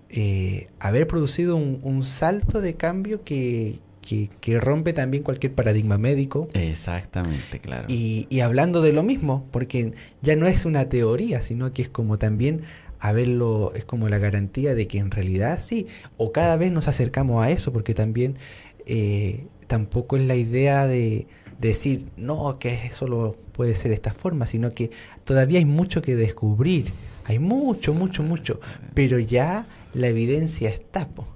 [0.09, 6.47] eh, haber producido un salto de cambio que, que- que rompe también cualquier paradigma médico.
[6.53, 7.85] Exactamente, claro.
[7.89, 11.89] Y, y hablando de lo mismo, porque ya no es una teoría, sino que es
[11.89, 12.61] como también
[12.99, 15.87] haberlo, es como la garantía de que en realidad sí,
[16.17, 18.37] o cada vez nos acercamos a eso, porque también
[18.85, 21.27] eh, tampoco es la idea de
[21.59, 24.91] decir, no, que solo puede ser esta forma, sino que
[25.23, 26.85] todavía hay mucho que descubrir,
[27.25, 28.59] hay mucho, mucho, mucho,
[28.93, 31.27] pero ya la evidencia está, po,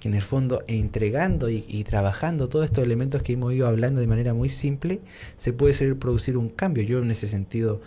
[0.00, 4.06] que en el fondo entregando y, trabajando todos estos elementos que hemos ido hablando de
[4.06, 5.00] manera muy simple,
[5.36, 6.82] se puede ser producir un cambio.
[6.82, 7.80] Yo en ese sentido,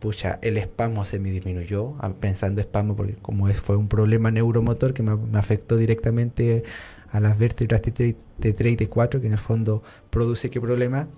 [0.00, 5.04] pucha, el espasmo se me disminuyó, pensando espasmo, porque como fue un problema neuromotor que
[5.04, 6.64] me, afectó directamente
[7.12, 11.08] a las vértebras T3, T3 y T4, que en el fondo produce qué problema,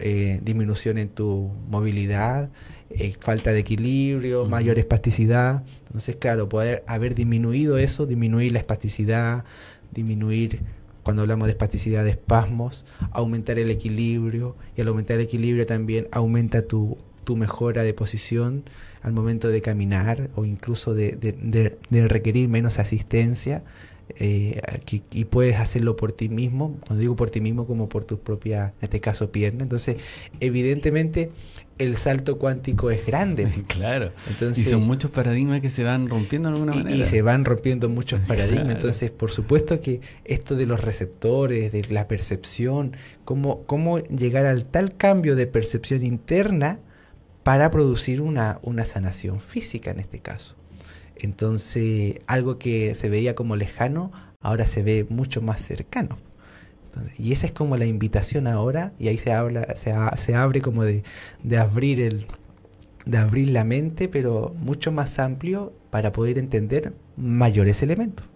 [0.00, 2.50] eh, disminución en tu movilidad,
[2.90, 5.62] eh, falta de equilibrio, mayor espasticidad.
[5.86, 9.44] Entonces, claro, poder haber disminuido eso, disminuir la espasticidad,
[9.92, 10.60] disminuir,
[11.02, 16.08] cuando hablamos de espasticidad, de espasmos, aumentar el equilibrio, y al aumentar el equilibrio también
[16.10, 18.64] aumenta tu, tu mejora de posición
[19.02, 23.62] al momento de caminar o incluso de, de- de- de requerir menos asistencia.
[24.20, 28.04] eh, que- y puedes hacerlo por ti mismo, cuando digo por ti mismo como por
[28.04, 29.62] tus propias, en este caso, piernas.
[29.64, 29.96] Entonces,
[30.38, 31.30] evidentemente,
[31.78, 33.48] el salto cuántico es grande.
[33.68, 34.12] claro.
[34.28, 36.96] Entonces, y son muchos paradigmas que se van rompiendo de alguna y, manera.
[36.96, 38.62] y se van rompiendo muchos paradigmas.
[38.62, 38.72] Claro.
[38.72, 44.64] Entonces, por supuesto que esto de los receptores, de la percepción, cómo, cómo llegar al
[44.64, 46.78] tal cambio de percepción interna
[47.42, 50.56] para producir una, una sanación física en este caso.
[51.16, 56.18] Entonces, algo que se veía como lejano, ahora se ve mucho más cercano.
[57.18, 60.60] Y esa es como la invitación ahora, y ahí se habla, se, a- se abre
[60.60, 61.02] como de,
[61.42, 62.26] de abrir el,
[63.04, 68.26] de abrir la mente, pero mucho más amplio para poder entender mayores elementos.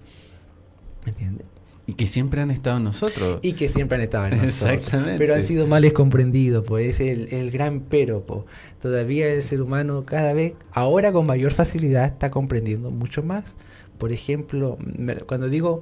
[1.04, 1.46] ¿Me entiendes?
[1.86, 3.40] Y que siempre han estado en nosotros.
[3.42, 4.70] Y que siempre han estado en nosotros.
[4.78, 5.18] Exactamente.
[5.18, 8.24] Pero han sido males comprendidos, pues es el, el gran pero.
[8.24, 8.46] po.
[8.80, 13.56] Todavía el ser humano cada vez, ahora con mayor facilidad, está comprendiendo mucho más.
[13.98, 14.78] Por ejemplo,
[15.26, 15.80] cuando digo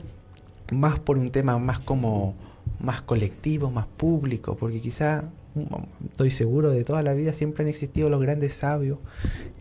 [0.72, 2.34] más por un tema más como
[2.80, 5.24] más colectivo, más público, porque quizá
[5.54, 8.98] mm, estoy seguro de toda la vida siempre han existido los grandes sabios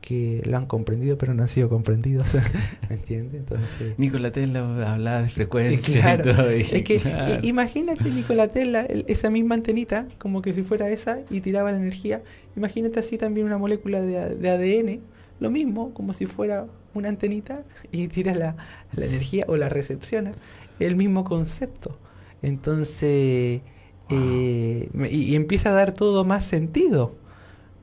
[0.01, 2.28] que lo han comprendido pero no han sido comprendidos,
[2.89, 3.41] ¿me entiendes?
[3.41, 6.55] Entonces, Nikola Tesla hablaba de frecuencia Claro, y todo.
[6.55, 7.39] y- es que claro.
[7.45, 12.22] imagínate Nikola Tesla, esa misma antenita, como que si fuera esa y tiraba la energía.
[12.55, 15.01] Imagínate así también una molécula de, de ADN,
[15.39, 18.55] lo mismo, como si fuera una antenita y tira la,
[18.95, 20.32] la energía o la recepciona.
[20.80, 21.97] El mismo concepto.
[22.42, 23.62] Entonces,
[24.10, 27.16] eh, y, y empieza a dar todo más sentido.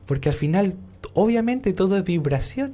[0.05, 0.75] Porque al final,
[1.13, 2.73] obviamente, todo es vibración.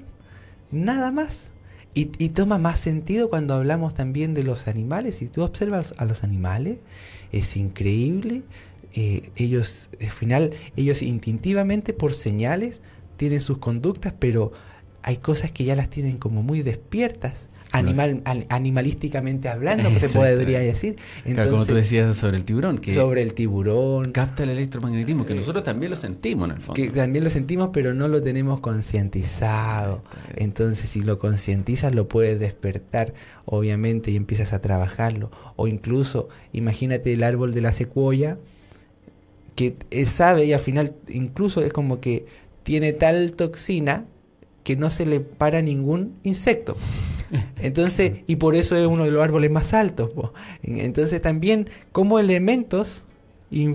[0.71, 1.51] Nada más.
[1.93, 5.15] Y, y toma más sentido cuando hablamos también de los animales.
[5.17, 6.77] Si tú observas a los animales,
[7.31, 8.43] es increíble.
[8.93, 12.81] eh, ellos, al final, ellos instintivamente, por señales,
[13.17, 14.51] tienen sus conductas, pero
[15.03, 17.49] hay cosas que ya las tienen como muy despiertas.
[17.73, 20.95] Animal, an- animalísticamente hablando, se podría decir.
[21.23, 25.25] Claro, como tú Entonces, decías sobre el tiburón, que sobre el tiburón, capta el electromagnetismo,
[25.25, 26.73] que nosotros también lo sentimos en el fondo.
[26.81, 30.01] que también lo sentimos, pero no lo tenemos concientizado.
[30.35, 33.13] Entonces, si lo concientizas, lo puedes despertar,
[33.45, 35.31] obviamente, y empiezas a trabajarlo.
[35.55, 38.37] O incluso, imagínate el árbol de la secuoya,
[39.55, 42.25] que eh, sabe y al final, incluso es como que
[42.63, 44.05] tiene tal toxina
[44.63, 46.77] que no se le para ningún insecto.
[47.61, 50.09] Entonces, y por eso es uno de los árboles más altos.
[50.11, 50.33] po.
[50.63, 53.03] Entonces también como elementos
[53.51, 53.73] eh,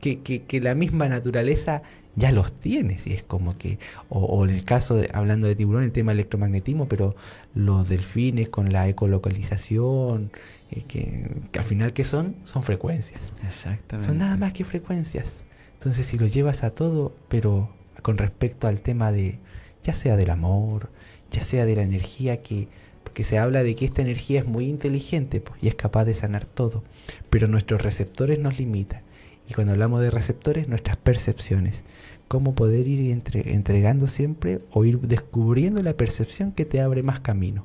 [0.00, 1.82] que, que- que la misma naturaleza
[2.14, 3.78] ya los tiene, si es como que,
[4.08, 7.14] o, o en el caso, de, hablando de tiburón, el tema del electromagnetismo, pero
[7.54, 10.30] los delfines con la ecolocalización,
[10.70, 12.36] eh, que, que al final, ¿qué son?
[12.44, 13.20] Son frecuencias.
[13.46, 14.08] Exactamente.
[14.10, 15.44] Son nada más que frecuencias.
[15.74, 17.68] Entonces, si lo llevas a todo, pero
[18.02, 19.38] con respecto al tema de,
[19.84, 20.88] ya sea del amor,
[21.30, 22.68] ya sea de la energía que,
[23.16, 26.12] porque se habla de que esta energía es muy inteligente pues, y es capaz de
[26.12, 26.84] sanar todo,
[27.30, 29.00] pero nuestros receptores nos limitan.
[29.48, 31.82] Y cuando hablamos de receptores, nuestras percepciones.
[32.28, 37.20] Cómo poder ir entre- entregando siempre o ir descubriendo la percepción que te abre más
[37.20, 37.64] camino.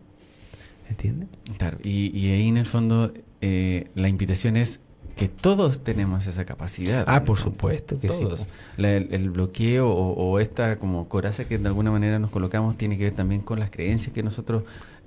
[0.90, 1.28] ¿Entiendes?
[1.58, 4.80] Claro, y, y ahí en el fondo eh, la invitación es
[5.18, 7.04] que todos tenemos esa capacidad.
[7.10, 8.22] Ah, por supuesto que sí.
[8.22, 8.48] Todos.
[8.78, 12.78] La- el, el bloqueo o, o esta como coraza que de alguna manera nos colocamos
[12.78, 14.64] tiene que ver también con las creencias que nosotros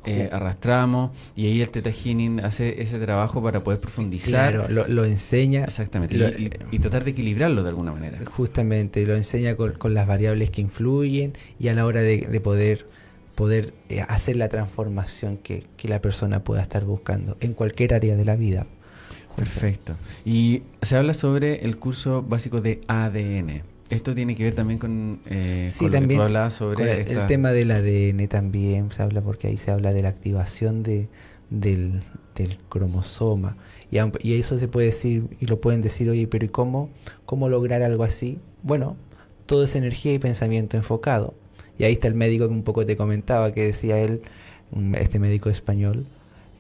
[0.07, 4.53] eh, arrastramos y ahí el Teta Healing hace ese trabajo para poder profundizar.
[4.55, 5.65] Claro, lo, lo enseña.
[5.65, 8.19] Exactamente, lo- y, tratar de equilibrarlo de alguna manera.
[8.27, 12.41] Justamente, lo enseña con, con las variables que influyen y a la hora de, de
[12.41, 12.87] poder,
[13.35, 18.17] poder eh, hacer la transformación que, que la persona pueda estar buscando en cualquier área
[18.17, 18.67] de la vida.
[19.37, 19.97] Perfecto.
[20.25, 23.63] Y se habla sobre el curso básico de ADN.
[23.91, 26.89] Esto tiene que ver también con, eh, Sí, con lo que también tú sobre Con
[26.89, 30.09] el, esta- el tema del ADN también se habla porque ahí se habla de la
[30.09, 31.09] activación de,
[31.51, 32.01] del,
[32.35, 33.57] del cromosoma.
[33.91, 36.89] Y, y eso se puede decir, y lo pueden decir, oye, pero ¿y cómo,
[37.27, 38.39] cómo lograr algo así?
[38.63, 38.97] Bueno,
[39.47, 41.35] todo es energía y pensamiento enfocado.
[41.79, 44.23] Y ahí está el médico que un poco te comentaba, que decía él,
[44.95, 46.07] este médico español,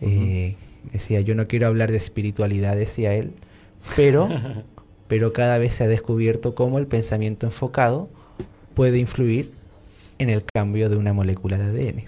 [0.01, 0.57] eh,
[0.93, 3.33] decía, yo no quiero hablar de espiritualidad, decía él,
[3.97, 4.29] pero,
[5.15, 8.09] pero cada vez se ha descubierto cómo el pensamiento enfocado
[8.75, 9.53] puede influir
[10.19, 12.05] en el cambio de una molécula de ADN.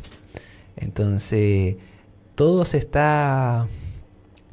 [0.76, 1.76] Entonces,
[2.34, 3.68] todo se está,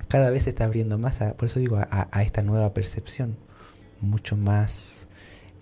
[0.07, 3.37] cada vez se está abriendo más, a- por eso digo, a, esta nueva percepción,
[4.01, 5.07] mucho más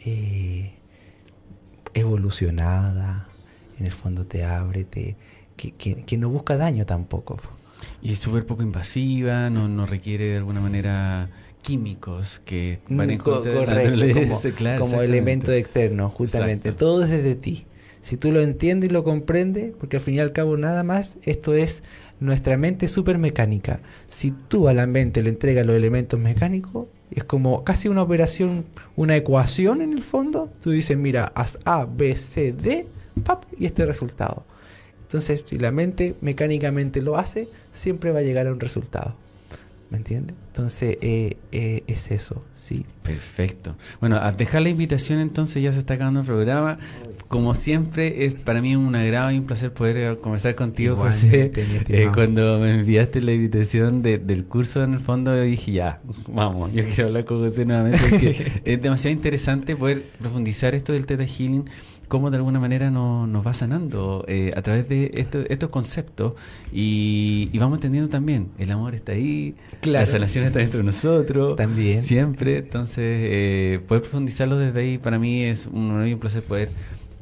[0.04, 0.74] eh,
[1.94, 3.30] evolucionada,
[3.80, 5.16] en el fondo te abre, te,
[5.56, 7.38] que no busca daño tampoco.
[8.02, 11.30] Y es súper poco invasiva, no, no requiere de alguna manera
[11.62, 16.70] químicos que van en co- contra de la como, claro, como elemento externo, justamente.
[16.70, 16.86] Exacto.
[16.86, 17.66] Todo es desde ti.
[18.02, 21.18] Si tú lo entiendes y lo comprendes, porque al fin y al cabo nada más,
[21.24, 21.84] esto es
[22.20, 23.80] nuestra mente súper mecánica.
[24.10, 28.66] Si tú a la mente le entregas los elementos mecánicos, es como casi una operación,
[28.96, 30.50] una ecuación en el fondo.
[30.62, 32.88] Tú dices, mira, haz A, B, C, D,
[33.24, 34.46] pap, y este resultado.
[35.04, 39.14] Entonces, si la mente mecánicamente lo hace, siempre va a llegar a un resultado.
[39.92, 40.38] ¿Me entiendes?
[40.48, 42.86] Entonces, eh, eh, es eso, sí.
[43.04, 43.76] Perfecto.
[44.00, 46.80] Bueno, a dejar la invitación entonces, ya se está acabando el programa.
[47.28, 51.52] Como siempre, es para mí un agrado y un placer poder eh, conversar contigo, José.
[52.14, 56.86] cuando me enviaste la invitación del curso, en el fondo, yo dije, ya, vamos, yo
[56.86, 61.66] quiero hablar con José nuevamente, es demasiado interesante poder profundizar esto del Theta Healing
[62.12, 65.12] cómo de alguna manera nos, nos va sanando eh, a través de
[65.50, 66.34] estos conceptos
[66.74, 72.02] y, vamos entendiendo también, el amor está ahí, la sanación está dentro de nosotros, también
[72.02, 76.44] siempre, entonces eh, poder profundizarlo desde ahí para mí es un honor y un placer
[76.44, 76.68] poder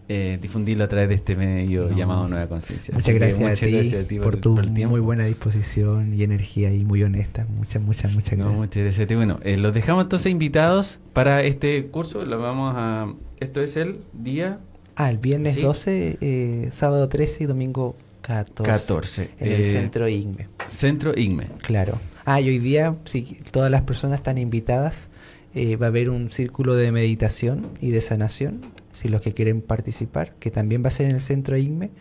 [0.08, 2.92] eh, difundirlo a través de este medio llamado Nueva Conciencia.
[2.96, 3.62] Muchas, gracias,
[3.94, 7.46] a ti por, tu muy buena disposición y energía y muy honesta.
[7.48, 8.58] Muchas, muchas, muchas gracias.
[8.58, 9.14] muchas gracias a ti.
[9.14, 12.26] Bueno, los dejamos entonces invitados para este curso.
[12.26, 13.14] Lo vamos a.
[13.40, 14.60] Esto es el día
[15.02, 18.70] Ah, el viernes 12, eh, sábado 13 y domingo 14.
[18.70, 19.30] 14.
[19.40, 20.50] En el eh, centro IGME.
[20.68, 21.48] Centro IGME.
[21.62, 22.02] Claro.
[22.26, 25.08] Ah, y hoy día, si todas las personas están invitadas,
[25.56, 28.60] eh, va a haber un círculo de meditación y de sanación,
[28.92, 31.92] si los que quieren participar, que también va a ser en el centro IGME,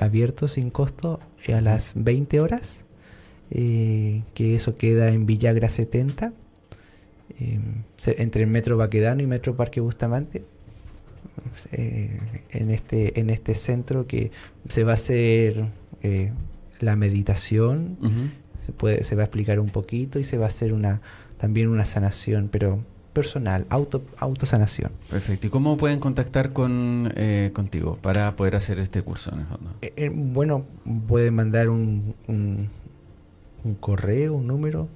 [0.00, 2.86] abierto sin costo a las 20 horas,
[3.50, 6.32] que eso queda en Villagra 70,
[8.06, 10.42] entre el Metro Baquedano y Metro Parque Bustamante
[11.72, 12.18] eh,
[12.50, 14.30] en, este, en este centro que
[14.68, 15.66] se va a hacer
[16.02, 16.32] eh,
[16.80, 17.98] la meditación,
[18.64, 21.00] se, puede, se va a explicar un poquito y se va a hacer una
[21.38, 22.80] también una sanación, pero
[23.12, 24.92] personal, auto, autosanación.
[25.08, 25.46] Perfecto.
[25.46, 29.74] ¿Y cómo pueden contactar con eh, contigo para poder hacer este curso en el fondo?
[30.32, 30.64] bueno,
[31.08, 32.68] pueden mandar un, un,
[33.80, 34.88] correo, un número,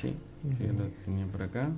[0.00, 0.14] Sí,
[0.58, 1.70] lo tenía por acá.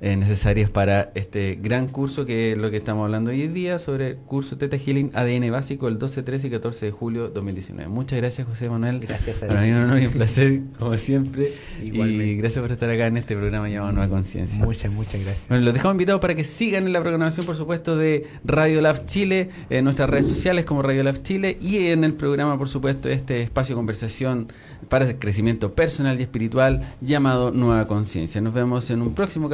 [0.00, 4.10] eh, necesarias para este gran curso que es lo que estamos hablando hoy día sobre
[4.10, 7.88] el curso Teta Healing ADN básico el 12, 13 y 14 de julio 2019.
[7.88, 9.00] Muchas gracias José Manuel.
[9.00, 11.54] Gracias a Para mí es un placer como siempre.
[11.82, 14.64] Y gracias por estar acá en este programa llamado Nueva Conciencia.
[14.64, 15.48] Muchas, muchas gracias.
[15.48, 19.06] Bueno, los dejamos invitados para que sigan en la programación, por supuesto, de Radio Lab
[19.06, 23.08] Chile, en nuestras redes sociales como Radio Lab Chile y en el programa, por supuesto,
[23.08, 24.52] este espacio de conversación
[24.88, 28.40] para el crecimiento personal y espiritual llamado Nueva Conciencia.
[28.40, 29.48] Nos vemos en un próximo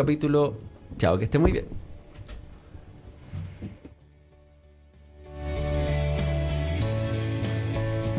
[0.98, 1.66] Chao, que esté muy bien.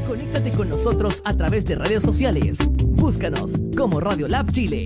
[0.07, 2.57] Conéctate con nosotros a través de redes sociales.
[2.77, 4.83] Búscanos como Radio Lab Chile.